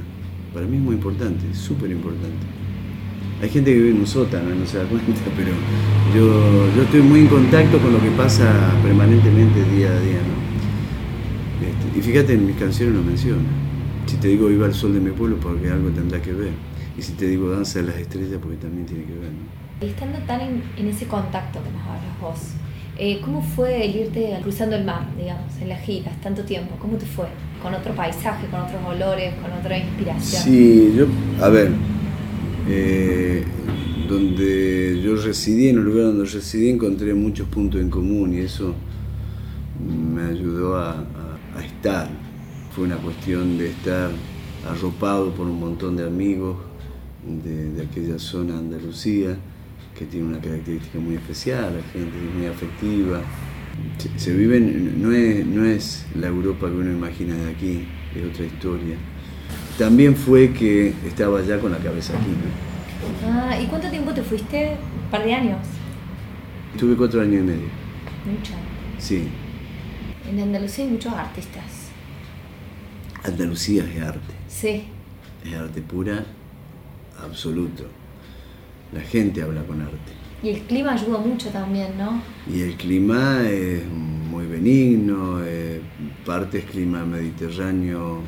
para 0.54 0.66
mí 0.66 0.76
es 0.76 0.84
muy 0.84 0.96
importante, 0.96 1.54
súper 1.56 1.92
importante. 1.92 2.65
Hay 3.42 3.50
gente 3.50 3.72
que 3.72 3.78
vive 3.78 3.90
en 3.92 4.00
un 4.00 4.08
sótano, 4.08 4.54
no 4.54 4.66
se 4.66 4.78
da 4.78 4.86
cuenta, 4.86 5.12
pero 5.38 5.52
yo, 6.16 6.76
yo 6.76 6.82
estoy 6.84 7.02
muy 7.02 7.22
en 7.22 7.28
contacto 7.28 7.80
con 7.80 7.94
lo 7.94 8.02
que 8.02 8.12
pasa 8.12 8.52
permanentemente 8.82 9.64
día 9.76 9.90
a 9.90 10.00
día. 10.00 10.20
¿no? 10.20 11.68
Este, 11.68 12.00
y 12.00 12.02
fíjate, 12.02 12.34
en 12.34 12.46
mis 12.46 12.56
canciones 12.56 12.96
lo 12.96 13.04
menciono. 13.04 13.44
Si 14.06 14.18
te 14.18 14.28
digo 14.28 14.48
Viva 14.48 14.68
el 14.68 14.74
Sol 14.74 14.94
de 14.94 15.00
mi 15.00 15.12
pueblo, 15.12 15.38
porque 15.42 15.70
algo 15.70 15.90
tendrá 15.90 16.22
que 16.22 16.34
ver. 16.34 16.54
Y 16.98 17.02
si 17.02 17.14
te 17.14 17.28
digo 17.28 17.50
Danza 17.50 17.80
de 17.80 17.88
las 17.88 17.98
Estrellas, 17.98 18.40
porque 18.42 18.58
también 18.58 18.86
tiene 18.86 19.04
que 19.04 19.14
ver. 19.14 19.32
¿no? 19.32 19.86
Estando 19.86 20.20
tan 20.20 20.42
en, 20.42 20.64
en 20.78 20.88
ese 20.88 21.06
contacto 21.06 21.60
que 21.62 21.72
nos 21.72 21.82
hablas 21.82 22.22
vos, 22.22 22.56
eh, 22.98 23.20
¿Cómo 23.22 23.42
fue 23.42 23.86
el 23.86 23.94
irte 23.94 24.40
cruzando 24.42 24.78
el 24.78 24.86
mar, 24.86 25.06
digamos, 25.18 25.52
en 25.62 25.68
las 25.68 25.82
giras, 25.82 26.14
tanto 26.22 26.44
tiempo? 26.44 26.76
¿Cómo 26.80 26.96
te 26.96 27.06
fue? 27.06 27.26
¿Con 27.62 27.74
otro 27.74 27.94
paisaje, 27.94 28.48
con 28.48 28.62
otros 28.62 28.82
olores, 28.86 29.34
con 29.36 29.52
otra 29.52 29.78
inspiración? 29.78 30.44
Sí, 30.44 30.94
yo, 30.96 31.06
a 31.44 31.50
ver, 31.50 31.72
eh, 32.68 33.44
donde 34.10 35.02
yo 35.04 35.16
residí, 35.16 35.70
en 35.70 35.78
el 35.78 35.84
lugar 35.84 36.06
donde 36.06 36.26
residí, 36.26 36.70
encontré 36.70 37.14
muchos 37.14 37.48
puntos 37.48 37.80
en 37.80 37.90
común 37.90 38.34
y 38.34 38.40
eso 38.40 38.74
me 40.14 40.24
ayudó 40.24 40.78
a, 40.78 41.06
estar. 41.64 42.10
Fue 42.72 42.84
una 42.84 42.98
cuestión 42.98 43.58
de 43.58 43.70
estar 43.70 44.12
arropado 44.68 45.34
por 45.34 45.48
un 45.48 45.60
montón 45.60 45.96
de 45.96 46.06
amigos 46.06 46.58
de, 47.26 47.82
aquella 47.82 48.20
zona 48.20 48.54
de 48.54 48.60
Andalucía 48.60 49.38
que 49.98 50.06
tiene 50.06 50.28
una 50.28 50.42
característica 50.42 51.00
muy 51.00 51.16
especial, 51.16 51.78
la 51.78 51.84
gente 51.94 52.18
es 52.18 52.36
muy 52.36 52.48
afectiva. 52.48 53.22
Se, 54.18 54.34
vive, 54.34 54.60
no 54.60 55.12
es, 55.14 55.46
no 55.46 55.66
es 55.66 56.06
la 56.16 56.28
Europa 56.28 56.68
que 56.68 56.76
uno 56.76 56.92
imagina 56.92 57.36
de 57.36 57.52
aquí, 57.52 57.86
es 58.14 58.26
otra 58.26 58.46
historia. 58.46 58.98
También 59.78 60.16
fue 60.16 60.54
que 60.54 60.94
estaba 61.06 61.42
ya 61.42 61.60
con 61.60 61.72
la 61.72 61.78
cabeza 61.78 62.14
aquí. 62.14 62.32
Ah, 63.26 63.60
¿y 63.60 63.66
cuánto 63.68 63.90
tiempo 63.90 64.14
te 64.14 64.24
fuiste? 64.24 64.78
¿Un 65.04 65.12
par 65.12 65.24
de 65.24 65.34
años? 65.34 65.60
Estuve 66.74 66.96
cuatro 66.96 67.22
años 67.22 67.42
y 67.42 67.46
medio. 67.46 67.68
Mucho. 68.26 68.54
Sí. 68.98 69.28
En 70.30 70.40
Andalucía 70.40 70.86
hay 70.86 70.92
muchos 70.92 71.14
artistas. 71.14 71.64
Andalucía 73.24 73.84
es 73.84 74.02
arte. 74.02 74.34
Sí. 74.48 74.84
Es 75.44 75.54
arte 75.54 75.82
pura, 75.82 76.24
absoluto 77.22 77.86
la 78.96 79.02
gente 79.02 79.42
habla 79.42 79.64
con 79.64 79.82
arte. 79.82 80.14
Y 80.42 80.50
el 80.50 80.62
clima 80.62 80.94
ayuda 80.94 81.18
mucho 81.20 81.50
también, 81.50 81.98
¿no? 81.98 82.22
Y 82.52 82.62
el 82.62 82.76
clima 82.76 83.42
es 83.48 83.86
muy 83.86 84.46
benigno, 84.46 85.44
eh, 85.44 85.82
parte 86.26 86.60
es 86.60 86.66
clima 86.66 87.06
mediterráneo, 87.06 88.22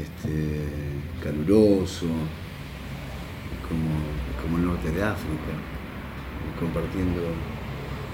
este, 0.00 0.64
caluroso, 1.22 2.06
como, 3.66 4.42
como 4.42 4.58
el 4.58 4.66
norte 4.66 4.90
de 4.90 5.02
África, 5.02 5.52
compartiendo. 6.58 7.20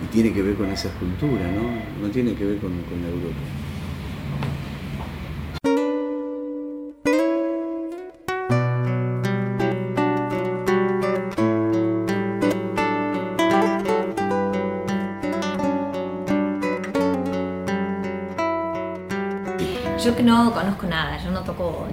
Y 0.02 0.06
tiene 0.12 0.32
que 0.32 0.42
ver 0.42 0.54
con 0.54 0.68
esa 0.70 0.90
cultura, 0.98 1.50
¿no? 1.52 2.06
No 2.06 2.12
tiene 2.12 2.34
que 2.34 2.44
ver 2.44 2.58
con, 2.58 2.70
con 2.82 3.00
la 3.02 3.08
Europa. 3.08 3.63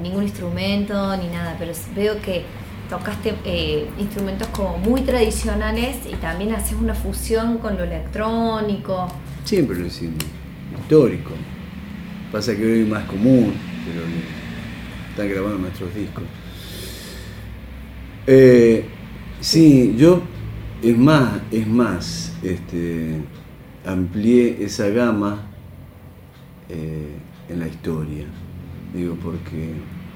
Ningún 0.01 0.23
instrumento 0.23 1.15
ni 1.17 1.27
nada, 1.27 1.55
pero 1.57 1.71
veo 1.95 2.21
que 2.21 2.43
tocaste 2.89 3.35
eh, 3.45 3.87
instrumentos 3.97 4.49
como 4.49 4.77
muy 4.77 5.01
tradicionales 5.01 5.97
y 6.11 6.15
también 6.15 6.53
haces 6.53 6.73
una 6.73 6.93
fusión 6.93 7.57
con 7.59 7.77
lo 7.77 7.85
electrónico. 7.85 9.07
Siempre 9.45 9.79
lo 9.79 9.85
hicimos, 9.85 10.23
histórico. 10.81 11.31
Pasa 12.31 12.55
que 12.55 12.65
hoy 12.65 12.81
es 12.81 12.87
más 12.87 13.05
común, 13.05 13.53
pero 13.85 14.01
están 15.09 15.29
grabando 15.29 15.59
nuestros 15.59 15.93
discos. 15.95 16.23
Eh, 18.27 18.85
sí, 19.39 19.95
yo, 19.97 20.21
es 20.83 20.97
más, 20.97 21.41
es 21.51 21.67
más, 21.67 22.33
este, 22.43 23.21
amplié 23.85 24.63
esa 24.63 24.89
gama 24.89 25.41
eh, 26.69 27.15
en 27.49 27.59
la 27.59 27.67
historia. 27.67 28.25
Digo, 28.93 29.15
porque 29.15 29.73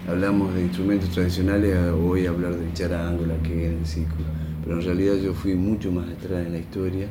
hablamos 0.08 0.54
de 0.54 0.64
instrumentos 0.64 1.10
tradicionales, 1.10 1.92
voy 1.94 2.26
a 2.26 2.30
hablar 2.30 2.56
del 2.56 2.74
charango, 2.74 3.26
la 3.26 3.38
quena, 3.38 3.80
el 3.80 3.86
ciclo, 3.86 4.26
pero 4.64 4.80
en 4.80 4.86
realidad 4.86 5.16
yo 5.16 5.34
fui 5.34 5.56
mucho 5.56 5.92
más 5.92 6.10
atrás 6.10 6.46
en 6.46 6.52
la 6.52 6.60
historia 6.60 7.08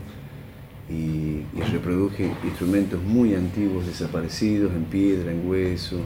y, 0.90 1.42
reproduje 1.72 2.30
instrumentos 2.44 3.02
muy 3.02 3.34
antiguos, 3.34 3.86
desaparecidos, 3.86 4.72
en 4.74 4.84
piedra, 4.84 5.32
en 5.32 5.48
hueso, 5.48 6.00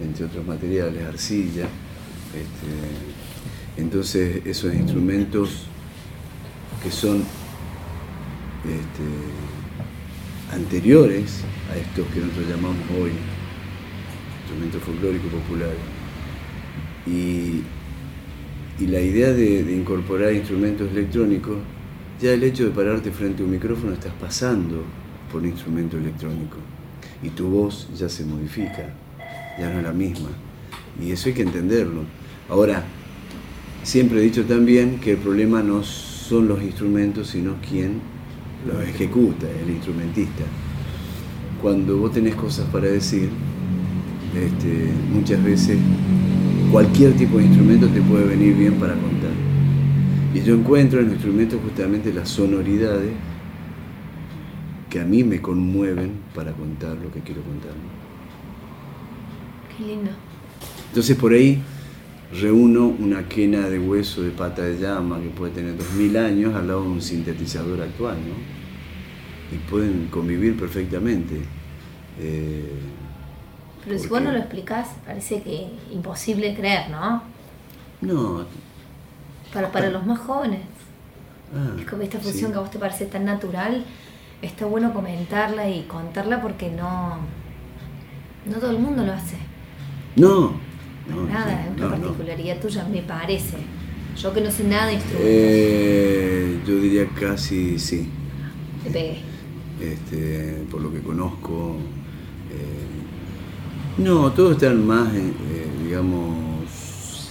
entre 0.00 0.26
otros 0.26 0.46
materiales, 0.46 1.04
arcilla. 1.04 1.64
Este, 2.32 3.80
entonces 3.80 4.46
esos 4.46 4.72
instrumentos 4.74 5.66
que 6.82 6.90
son 6.90 7.24
este, 8.64 9.04
anteriores 10.54 11.42
a 11.72 11.76
estos 11.76 12.06
que 12.08 12.20
nosotros 12.20 12.48
llamamos 12.48 12.78
hoy 13.00 13.10
instrumentos 14.46 14.82
folclóricos 14.82 15.30
populares. 15.30 15.78
Y, 17.06 17.62
la 18.86 19.00
idea 19.00 19.32
de, 19.32 19.74
incorporar 19.74 20.32
instrumentos 20.34 20.90
electrónicos, 20.90 21.56
ya 22.20 22.32
el 22.32 22.44
hecho 22.44 22.64
de 22.64 22.70
pararte 22.70 23.10
frente 23.10 23.42
a 23.42 23.46
un 23.46 23.52
micrófono 23.52 23.92
estás 23.94 24.12
pasando 24.20 24.82
por 25.32 25.40
un 25.40 25.48
instrumento 25.48 25.96
electrónico 25.96 26.58
y 27.22 27.30
tu 27.30 27.48
voz 27.48 27.88
ya 27.96 28.08
se 28.08 28.24
modifica, 28.24 28.94
ya 29.58 29.70
no 29.70 29.78
es 29.78 29.84
la 29.84 29.92
misma. 29.92 30.28
Y 31.02 31.10
eso 31.10 31.28
hay 31.28 31.34
que 31.34 31.42
entenderlo. 31.42 32.02
Ahora, 32.48 32.84
siempre 33.82 34.18
he 34.18 34.22
dicho 34.22 34.44
también 34.44 35.00
que 35.00 35.12
el 35.12 35.18
problema 35.18 35.62
no 35.62 35.82
son 35.82 36.48
los 36.48 36.62
instrumentos, 36.62 37.28
sino 37.28 37.54
quién 37.66 38.00
los 38.66 38.86
ejecuta, 38.86 39.46
el 39.64 39.70
instrumentista. 39.70 40.44
Cuando 41.62 41.96
vos 41.96 42.12
tenés 42.12 42.34
cosas 42.34 42.66
para 42.66 42.88
decir, 42.88 43.30
este, 44.44 44.90
muchas 45.12 45.42
veces 45.42 45.78
cualquier 46.70 47.14
tipo 47.14 47.38
de 47.38 47.44
instrumento 47.44 47.88
te 47.88 48.00
puede 48.02 48.26
venir 48.26 48.54
bien 48.54 48.74
para 48.74 48.92
contar. 48.94 49.30
Y 50.34 50.42
yo 50.42 50.54
encuentro 50.54 51.00
en 51.00 51.06
los 51.06 51.14
instrumentos 51.14 51.58
justamente 51.62 52.12
las 52.12 52.28
sonoridades 52.28 53.12
que 54.90 55.00
a 55.00 55.04
mí 55.04 55.24
me 55.24 55.40
conmueven 55.40 56.12
para 56.34 56.52
contar 56.52 56.96
lo 56.96 57.10
que 57.10 57.20
quiero 57.20 57.42
contar. 57.42 57.72
Qué 59.76 59.86
lindo. 59.86 60.10
Entonces 60.88 61.16
por 61.16 61.32
ahí 61.32 61.62
reúno 62.32 62.88
una 62.88 63.28
quena 63.28 63.68
de 63.68 63.78
hueso 63.78 64.22
de 64.22 64.30
pata 64.30 64.62
de 64.62 64.78
llama 64.78 65.20
que 65.20 65.28
puede 65.28 65.52
tener 65.52 65.76
2000 65.76 66.16
años 66.16 66.54
al 66.54 66.68
lado 66.68 66.82
de 66.82 66.88
un 66.88 67.02
sintetizador 67.02 67.80
actual, 67.80 68.16
¿no? 68.16 69.56
Y 69.56 69.58
pueden 69.70 70.08
convivir 70.10 70.56
perfectamente. 70.56 71.36
Eh, 72.18 72.72
pero 73.86 73.98
si 74.00 74.08
vos 74.08 74.20
no 74.20 74.32
lo 74.32 74.38
explicás, 74.38 74.88
parece 75.06 75.42
que 75.42 75.68
imposible 75.92 76.54
creer, 76.56 76.90
¿no? 76.90 77.22
No. 78.00 78.44
Para, 79.54 79.70
para 79.70 79.90
los 79.90 80.04
más 80.04 80.18
jóvenes. 80.18 80.62
Ah, 81.54 81.76
es 81.78 81.86
como 81.86 82.02
esta 82.02 82.18
función 82.18 82.50
que 82.50 82.58
a 82.58 82.60
vos 82.60 82.70
te 82.70 82.80
parece 82.80 83.06
tan 83.06 83.24
natural, 83.24 83.84
está 84.42 84.66
bueno 84.66 84.92
comentarla 84.92 85.70
y 85.70 85.84
contarla 85.84 86.42
porque 86.42 86.68
no, 86.68 87.18
no 88.44 88.56
todo 88.58 88.72
el 88.72 88.78
mundo 88.80 89.04
lo 89.04 89.12
hace. 89.12 89.36
No. 90.16 90.54
nada, 91.30 91.66
es 91.66 91.80
una 91.80 91.90
particularidad 91.90 92.58
tuya, 92.58 92.84
me 92.90 93.02
parece. 93.02 93.58
Yo 94.16 94.32
que 94.32 94.40
no 94.40 94.50
sé 94.50 94.64
nada 94.64 94.86
de 94.86 94.94
instrumentos. 94.94 95.30
Eh, 95.30 96.60
yo 96.66 96.80
diría 96.80 97.06
casi 97.08 97.78
sí. 97.78 98.10
Te 98.82 98.90
pegué. 98.90 99.18
Este, 99.80 100.64
por 100.70 100.80
lo 100.80 100.92
que 100.92 101.00
conozco. 101.02 101.76
Eh, 102.50 102.96
no, 103.98 104.30
todos 104.32 104.52
están 104.52 104.86
más, 104.86 105.12
eh, 105.14 105.32
eh, 105.50 105.66
digamos, 105.84 107.30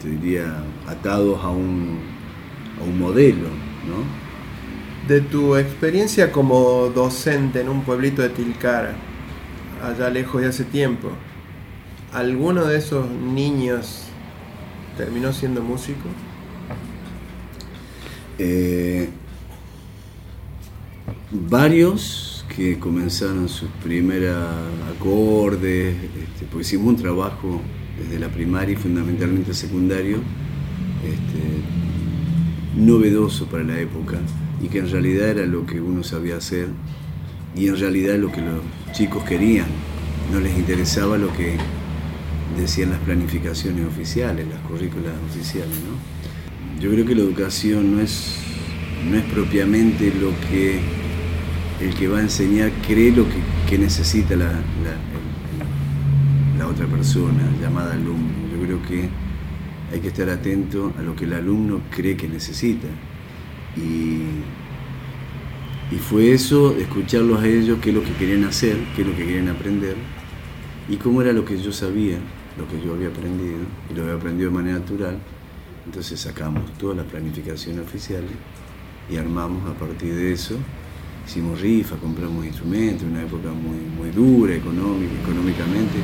te 0.00 0.08
diría, 0.08 0.64
atados 0.86 1.42
a 1.44 1.50
un, 1.50 1.98
a 2.80 2.84
un 2.84 2.98
modelo, 2.98 3.48
¿no? 3.86 4.24
De 5.06 5.20
tu 5.20 5.56
experiencia 5.56 6.32
como 6.32 6.90
docente 6.94 7.60
en 7.60 7.68
un 7.68 7.82
pueblito 7.82 8.22
de 8.22 8.30
Tilcara, 8.30 8.94
allá 9.82 10.08
lejos 10.08 10.40
de 10.40 10.48
hace 10.48 10.64
tiempo, 10.64 11.10
¿alguno 12.12 12.64
de 12.64 12.78
esos 12.78 13.06
niños 13.10 14.04
terminó 14.96 15.32
siendo 15.32 15.60
músico? 15.60 16.08
Eh, 18.38 19.10
varios 21.30 22.33
que 22.48 22.78
comenzaron 22.78 23.48
sus 23.48 23.68
primeros 23.82 24.36
acordes, 24.94 25.96
este, 25.96 26.46
porque 26.50 26.62
hicimos 26.62 26.88
un 26.88 26.96
trabajo 26.96 27.60
desde 27.98 28.18
la 28.18 28.28
primaria 28.28 28.74
y 28.74 28.76
fundamentalmente 28.76 29.54
secundario, 29.54 30.18
este, 31.02 32.80
novedoso 32.80 33.46
para 33.46 33.64
la 33.64 33.80
época 33.80 34.18
y 34.62 34.68
que 34.68 34.78
en 34.78 34.90
realidad 34.90 35.28
era 35.28 35.46
lo 35.46 35.66
que 35.66 35.80
uno 35.80 36.02
sabía 36.02 36.36
hacer 36.36 36.68
y 37.56 37.68
en 37.68 37.78
realidad 37.78 38.16
lo 38.16 38.32
que 38.32 38.40
los 38.40 38.60
chicos 38.92 39.24
querían, 39.24 39.66
no 40.32 40.40
les 40.40 40.56
interesaba 40.56 41.18
lo 41.18 41.32
que 41.32 41.56
decían 42.58 42.90
las 42.90 43.00
planificaciones 43.00 43.86
oficiales, 43.86 44.46
las 44.48 44.60
currículas 44.60 45.12
oficiales. 45.30 45.76
¿no? 45.84 46.80
Yo 46.80 46.90
creo 46.90 47.04
que 47.04 47.14
la 47.14 47.22
educación 47.22 47.96
no 47.96 48.00
es, 48.00 48.36
no 49.08 49.16
es 49.16 49.24
propiamente 49.24 50.12
lo 50.20 50.30
que 50.48 50.80
el 51.80 51.94
que 51.94 52.08
va 52.08 52.18
a 52.18 52.22
enseñar 52.22 52.70
cree 52.86 53.10
lo 53.10 53.24
que, 53.68 53.78
necesita 53.78 54.36
la, 54.36 54.52
la, 56.58 56.68
otra 56.68 56.86
persona, 56.86 57.42
llamada 57.60 57.94
alumno. 57.94 58.32
Yo 58.52 58.64
creo 58.64 58.82
que 58.82 59.08
hay 59.92 60.00
que 60.00 60.08
estar 60.08 60.30
atento 60.30 60.92
a 60.98 61.02
lo 61.02 61.16
que 61.16 61.24
el 61.24 61.34
alumno 61.34 61.80
cree 61.90 62.16
que 62.16 62.28
necesita. 62.28 62.86
Y, 63.76 64.22
y 65.94 65.98
fue 65.98 66.32
eso, 66.32 66.76
escucharlos 66.76 67.42
a 67.42 67.46
ellos, 67.46 67.78
qué 67.82 67.90
es 67.90 67.96
lo 67.96 68.02
que 68.02 68.12
querían 68.12 68.44
hacer, 68.44 68.76
qué 68.94 69.02
es 69.02 69.08
lo 69.08 69.16
que 69.16 69.26
querían 69.26 69.48
aprender, 69.48 69.96
y 70.88 70.96
cómo 70.96 71.20
era 71.20 71.32
lo 71.32 71.44
que 71.44 71.60
yo 71.60 71.72
sabía, 71.72 72.18
lo 72.56 72.68
que 72.68 72.80
yo 72.84 72.94
había 72.94 73.08
aprendido, 73.08 73.58
y 73.90 73.94
lo 73.94 74.02
había 74.02 74.14
aprendido 74.14 74.50
de 74.50 74.56
manera 74.56 74.78
natural. 74.78 75.18
Entonces 75.84 76.20
sacamos 76.20 76.72
todas 76.78 76.96
las 76.96 77.06
planificaciones 77.06 77.84
oficiales 77.84 78.30
y 79.10 79.16
armamos 79.16 79.68
a 79.68 79.74
partir 79.74 80.14
de 80.14 80.32
eso 80.32 80.56
hicimos 81.26 81.60
rifa, 81.60 81.96
compramos 81.96 82.44
instrumentos, 82.44 83.04
una 83.04 83.22
época 83.22 83.48
muy, 83.50 83.78
muy 83.96 84.10
dura 84.10 84.54
económica, 84.54 85.12
económicamente. 85.22 85.98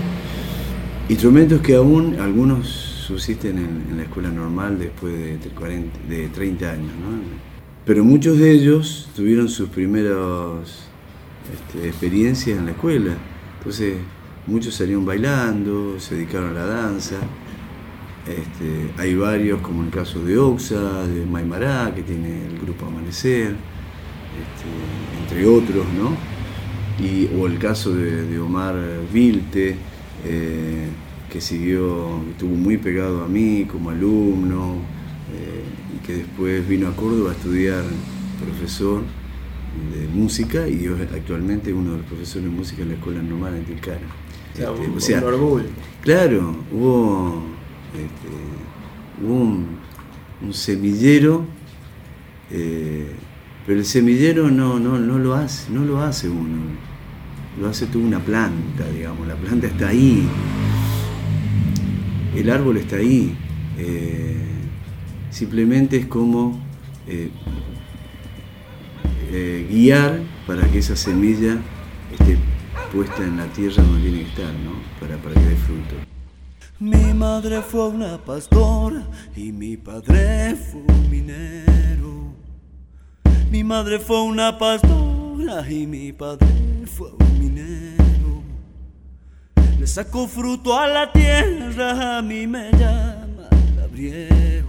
Instrumentos 1.08 1.60
que 1.60 1.74
aún 1.74 2.18
algunos 2.20 2.66
subsisten 2.68 3.58
en, 3.58 3.96
la 3.96 4.04
escuela 4.04 4.30
normal 4.30 4.78
después 4.78 5.12
de, 5.12 5.50
40, 5.50 5.98
de 6.08 6.28
30 6.28 6.70
años, 6.70 6.92
¿no? 6.92 7.50
Pero 7.84 8.04
muchos 8.04 8.38
de 8.38 8.52
ellos 8.52 9.08
tuvieron 9.16 9.48
sus 9.48 9.68
primeras 9.68 10.86
este, 11.52 11.88
experiencias 11.88 12.58
en 12.58 12.66
la 12.66 12.72
escuela. 12.72 13.16
Entonces, 13.58 13.96
muchos 14.46 14.74
salieron 14.74 15.04
bailando, 15.04 15.98
se 15.98 16.14
dedicaron 16.14 16.50
a 16.50 16.52
la 16.52 16.66
danza. 16.66 17.16
Este, 18.28 18.92
hay 18.96 19.16
varios, 19.16 19.60
como 19.60 19.82
el 19.82 19.90
caso 19.90 20.22
de 20.22 20.38
Oxa, 20.38 21.06
de 21.06 21.26
Maimará, 21.26 21.92
que 21.94 22.02
tiene 22.02 22.46
el 22.46 22.58
grupo 22.60 22.86
Amanecer. 22.86 23.56
Este, 24.38 25.22
entre 25.22 25.46
otros, 25.46 25.86
¿no? 25.98 26.16
Y, 27.04 27.28
o 27.36 27.46
el 27.46 27.58
caso 27.58 27.94
de, 27.94 28.38
Omar 28.38 28.76
Vilte, 29.12 29.76
eh, 30.24 30.88
que 31.30 31.40
siguió, 31.40 32.22
estuvo 32.30 32.54
muy 32.54 32.76
pegado 32.76 33.24
a 33.24 33.28
mí 33.28 33.64
como 33.64 33.90
alumno, 33.90 34.76
eh, 35.32 35.96
y 35.96 36.06
que 36.06 36.14
después 36.14 36.68
vino 36.68 36.88
a 36.88 36.96
Córdoba 36.96 37.30
a 37.30 37.34
estudiar 37.34 37.84
profesor 38.44 39.02
de 39.94 40.08
música 40.08 40.68
y 40.68 40.86
actualmente 40.86 41.72
uno 41.72 41.92
de 41.92 41.98
los 41.98 42.06
profesores 42.06 42.44
de 42.44 42.50
música 42.50 42.82
en 42.82 42.88
la 42.88 42.94
Escuela 42.94 43.22
Normal 43.22 43.56
en 43.56 43.64
Tilcara. 43.64 44.00
Este, 44.52 44.66
o 44.66 45.00
sea, 45.00 45.18
un 45.18 45.24
orgullo. 45.24 45.68
Claro, 46.02 46.56
hubo, 46.72 47.42
este, 47.94 49.26
un, 49.26 49.78
semillero 50.52 51.44
eh, 52.50 53.12
pero 53.70 53.78
el 53.78 53.86
semillero 53.86 54.50
no, 54.50 54.80
no, 54.80 54.98
no, 54.98 55.16
lo 55.16 55.34
hace, 55.34 55.70
no 55.70 55.84
lo 55.84 56.02
hace 56.02 56.28
uno. 56.28 56.58
lo 57.60 57.68
hace 57.68 57.86
toda 57.86 58.04
una 58.04 58.18
planta, 58.18 58.84
digamos, 58.92 59.28
la 59.28 59.36
planta 59.36 59.68
está 59.68 59.90
ahí, 59.90 60.28
el 62.34 62.50
árbol 62.50 62.78
está 62.78 62.96
ahí, 62.96 63.32
eh, 63.78 64.34
simplemente 65.30 65.98
es 65.98 66.06
como 66.06 66.60
eh, 67.06 67.30
eh, 69.30 69.68
guiar 69.70 70.18
para 70.48 70.66
que 70.66 70.80
esa 70.80 70.96
semilla 70.96 71.56
esté 72.10 72.38
puesta 72.92 73.22
en 73.22 73.36
la 73.36 73.46
tierra 73.52 73.84
donde 73.84 74.02
tiene 74.02 74.24
que 74.24 74.30
estar, 74.30 74.52
¿no? 74.52 74.72
Para, 74.98 75.16
para 75.18 75.34
que 75.36 75.46
dé 75.46 75.54
fruto. 75.54 75.94
Mi 76.80 77.14
madre 77.14 77.62
fue 77.62 77.86
una 77.90 78.18
pastora 78.18 79.06
y 79.36 79.52
mi 79.52 79.76
padre 79.76 80.56
fue 80.56 80.82
un 80.88 81.08
minero. 81.08 82.09
Mi 83.50 83.64
madre 83.64 83.98
fue 83.98 84.22
una 84.22 84.56
pastora 84.58 85.68
y 85.68 85.86
mi 85.86 86.12
padre 86.12 86.46
fue 86.86 87.10
un 87.18 87.38
minero. 87.40 88.42
Le 89.78 89.86
sacó 89.86 90.28
fruto 90.28 90.78
a 90.78 90.86
la 90.86 91.10
tierra, 91.12 92.18
a 92.18 92.22
mí 92.22 92.46
me 92.46 92.70
llama 92.72 93.48
Gabriel. 93.76 94.64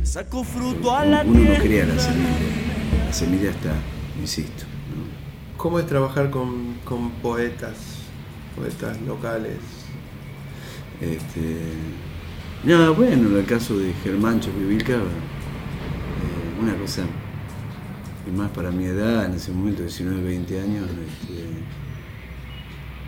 Le 0.00 0.06
sacó 0.06 0.42
fruto 0.42 0.94
a 0.94 1.04
la 1.04 1.22
Uno 1.22 1.38
tierra. 1.38 1.58
no 1.58 1.64
crea 1.64 1.86
la 1.86 1.98
semilla, 2.00 3.04
la 3.06 3.12
semilla 3.12 3.50
está, 3.50 3.74
insisto. 4.20 4.64
¿no? 4.64 5.56
¿Cómo 5.56 5.78
es 5.78 5.86
trabajar 5.86 6.30
con, 6.30 6.74
con 6.84 7.10
poetas, 7.22 7.76
poetas 8.56 9.00
locales? 9.02 9.58
Este, 11.00 11.60
no, 12.64 12.94
bueno, 12.94 13.28
en 13.28 13.36
el 13.36 13.44
caso 13.44 13.78
de 13.78 13.92
Germán 14.02 14.40
Choquivilca, 14.40 14.94
eh, 14.94 16.60
una 16.60 16.74
cosa 16.74 17.02
que 18.30 18.36
más 18.36 18.50
para 18.50 18.70
mi 18.70 18.84
edad, 18.84 19.24
en 19.26 19.34
ese 19.34 19.52
momento, 19.52 19.82
19, 19.82 20.22
20 20.22 20.60
años, 20.60 20.84
este, 20.88 21.42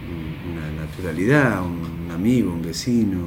un- 0.08 0.52
una 0.52 0.70
naturalidad, 0.86 1.62
un, 1.62 2.04
un 2.06 2.10
amigo, 2.10 2.52
un 2.52 2.62
vecino, 2.62 3.18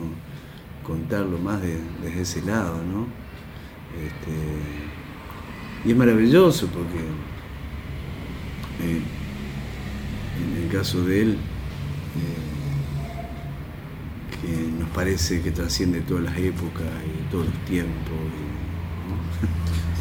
contarlo 0.84 1.38
más 1.38 1.62
de- 1.62 1.80
desde 2.04 2.22
ese 2.22 2.42
lado, 2.42 2.78
¿no? 2.84 3.08
Este, 4.04 4.32
y 5.88 5.92
es 5.92 5.98
maravilloso 5.98 6.68
porque 6.68 7.00
eh, 8.82 9.02
en 10.58 10.64
el 10.64 10.70
caso 10.72 11.04
de 11.06 11.22
él, 11.22 11.32
eh, 11.32 11.38
que 14.42 14.72
nos 14.80 14.90
parece 14.90 15.42
que 15.42 15.52
trasciende 15.52 16.02
todas 16.02 16.24
las 16.24 16.38
épocas 16.38 16.88
y 17.06 17.32
todos 17.32 17.46
los 17.46 17.66
tiempos 17.66 18.18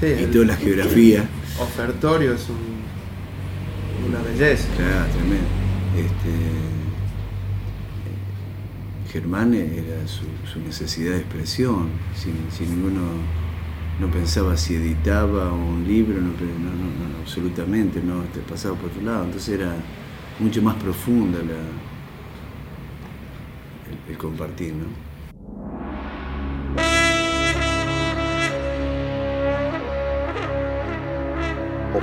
Sí, 0.00 0.06
y, 0.06 0.08
y 0.08 0.24
el 0.24 0.30
toda 0.30 0.46
la 0.46 0.56
geografía. 0.56 1.28
Ofertorio 1.60 2.34
es 2.34 2.48
un- 2.48 2.82
una 4.08 4.22
belleza. 4.22 4.68
Claro, 4.76 5.06
tremendo. 5.12 5.48
Este, 5.96 6.32
Germán 9.12 9.52
era 9.54 10.06
su, 10.08 10.24
necesidad 10.60 11.12
de 11.12 11.18
expresión, 11.18 11.88
sin 12.16 12.70
ninguno, 12.70 13.02
no 14.00 14.10
pensaba 14.10 14.56
si 14.56 14.74
editaba 14.76 15.52
un 15.52 15.84
libro, 15.86 16.14
no, 16.20 16.28
no, 16.28 16.34
no, 16.34 17.18
absolutamente, 17.20 18.00
no 18.02 18.22
este, 18.24 18.40
pasaba 18.40 18.74
por 18.76 18.90
otro 18.90 19.02
lado, 19.02 19.24
entonces 19.24 19.60
era 19.60 19.74
mucho 20.40 20.62
más 20.62 20.76
profunda 20.76 21.38
el, 21.40 21.50
el 24.10 24.18
compartir, 24.18 24.72
¿no? 24.74 24.86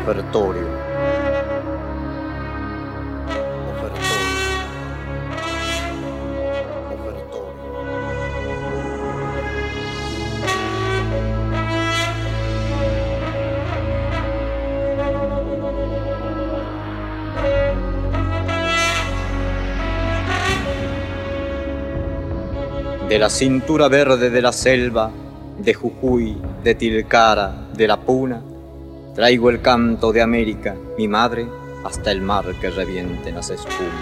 Ofertorio. 0.04 0.68
De 23.08 23.18
la 23.18 23.30
cintura 23.30 23.88
verde 23.88 24.30
de 24.30 24.42
la 24.42 24.52
selva, 24.52 25.10
de 25.58 25.74
Jujuy, 25.74 26.38
de 26.64 26.76
Tilcara, 26.76 27.70
de 27.74 27.88
la 27.88 28.00
Puna, 28.00 28.40
Traigo 29.16 29.50
el 29.50 29.62
canto 29.62 30.14
de 30.14 30.22
América, 30.22 30.76
mi 30.98 31.08
madre, 31.08 31.48
hasta 31.84 32.12
el 32.12 32.22
mar 32.22 32.46
que 32.62 32.70
revienten 32.70 33.36
las 33.36 33.50
espumas. 33.50 33.94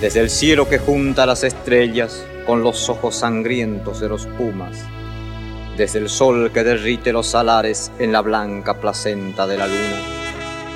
Desde 0.00 0.20
el 0.20 0.28
cielo 0.28 0.68
que 0.68 0.78
junta 0.78 1.24
las 1.24 1.44
estrellas 1.44 2.24
con 2.46 2.62
los 2.62 2.88
ojos 2.88 3.16
sangrientos 3.16 4.00
de 4.00 4.08
los 4.08 4.26
pumas. 4.26 4.76
Desde 5.76 6.00
el 6.00 6.08
sol 6.08 6.50
que 6.52 6.64
derrite 6.64 7.12
los 7.12 7.28
salares 7.28 7.92
en 7.98 8.12
la 8.12 8.22
blanca 8.22 8.80
placenta 8.80 9.46
de 9.46 9.56
la 9.56 9.66
luna. 9.66 10.00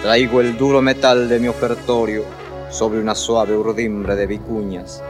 Traigo 0.02 0.40
el 0.40 0.56
duro 0.56 0.80
metal 0.80 1.28
de 1.28 1.40
mi 1.40 1.48
ofertorio 1.48 2.24
sobre 2.70 3.00
una 3.00 3.14
suave 3.14 3.56
urdimbre 3.56 4.14
de 4.14 4.26
vicuñas 4.26 5.02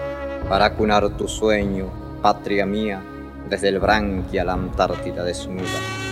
para 0.48 0.66
acunar 0.66 1.10
tu 1.16 1.28
sueño, 1.28 1.90
patria 2.22 2.64
mía, 2.64 3.02
desde 3.48 3.68
el 3.68 3.78
branquia 3.78 4.42
a 4.42 4.44
la 4.46 4.52
Antártida 4.54 5.22
desnuda. 5.22 6.03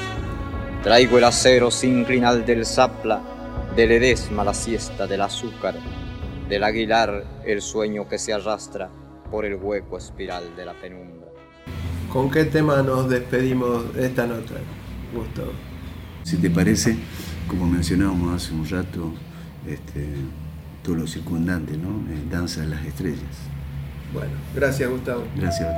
Traigo 0.82 1.16
el 1.16 1.22
acero 1.22 1.70
sinclinal 1.70 2.44
del 2.44 2.66
zapla, 2.66 3.22
del 3.76 3.92
edesma 3.92 4.42
la 4.42 4.52
siesta 4.52 5.06
del 5.06 5.20
azúcar, 5.20 5.76
del 6.48 6.64
aguilar 6.64 7.24
el 7.46 7.62
sueño 7.62 8.08
que 8.08 8.18
se 8.18 8.32
arrastra 8.32 8.90
por 9.30 9.44
el 9.44 9.54
hueco 9.54 9.96
espiral 9.96 10.56
de 10.56 10.64
la 10.64 10.72
penumbra. 10.72 11.28
¿Con 12.12 12.28
qué 12.28 12.46
tema 12.46 12.82
nos 12.82 13.08
despedimos 13.08 13.94
de 13.94 14.06
esta 14.06 14.26
nota, 14.26 14.54
Gustavo? 15.14 15.52
Si 16.24 16.38
te 16.38 16.50
parece, 16.50 16.96
como 17.46 17.64
mencionábamos 17.64 18.42
hace 18.42 18.52
un 18.52 18.68
rato, 18.68 19.12
este, 19.68 20.04
todo 20.82 20.96
lo 20.96 21.06
circundante, 21.06 21.76
¿no? 21.76 21.90
Eh, 22.12 22.24
Danza 22.28 22.62
de 22.62 22.66
las 22.66 22.84
estrellas. 22.84 23.36
Bueno, 24.12 24.32
gracias 24.52 24.90
Gustavo. 24.90 25.22
Gracias. 25.36 25.68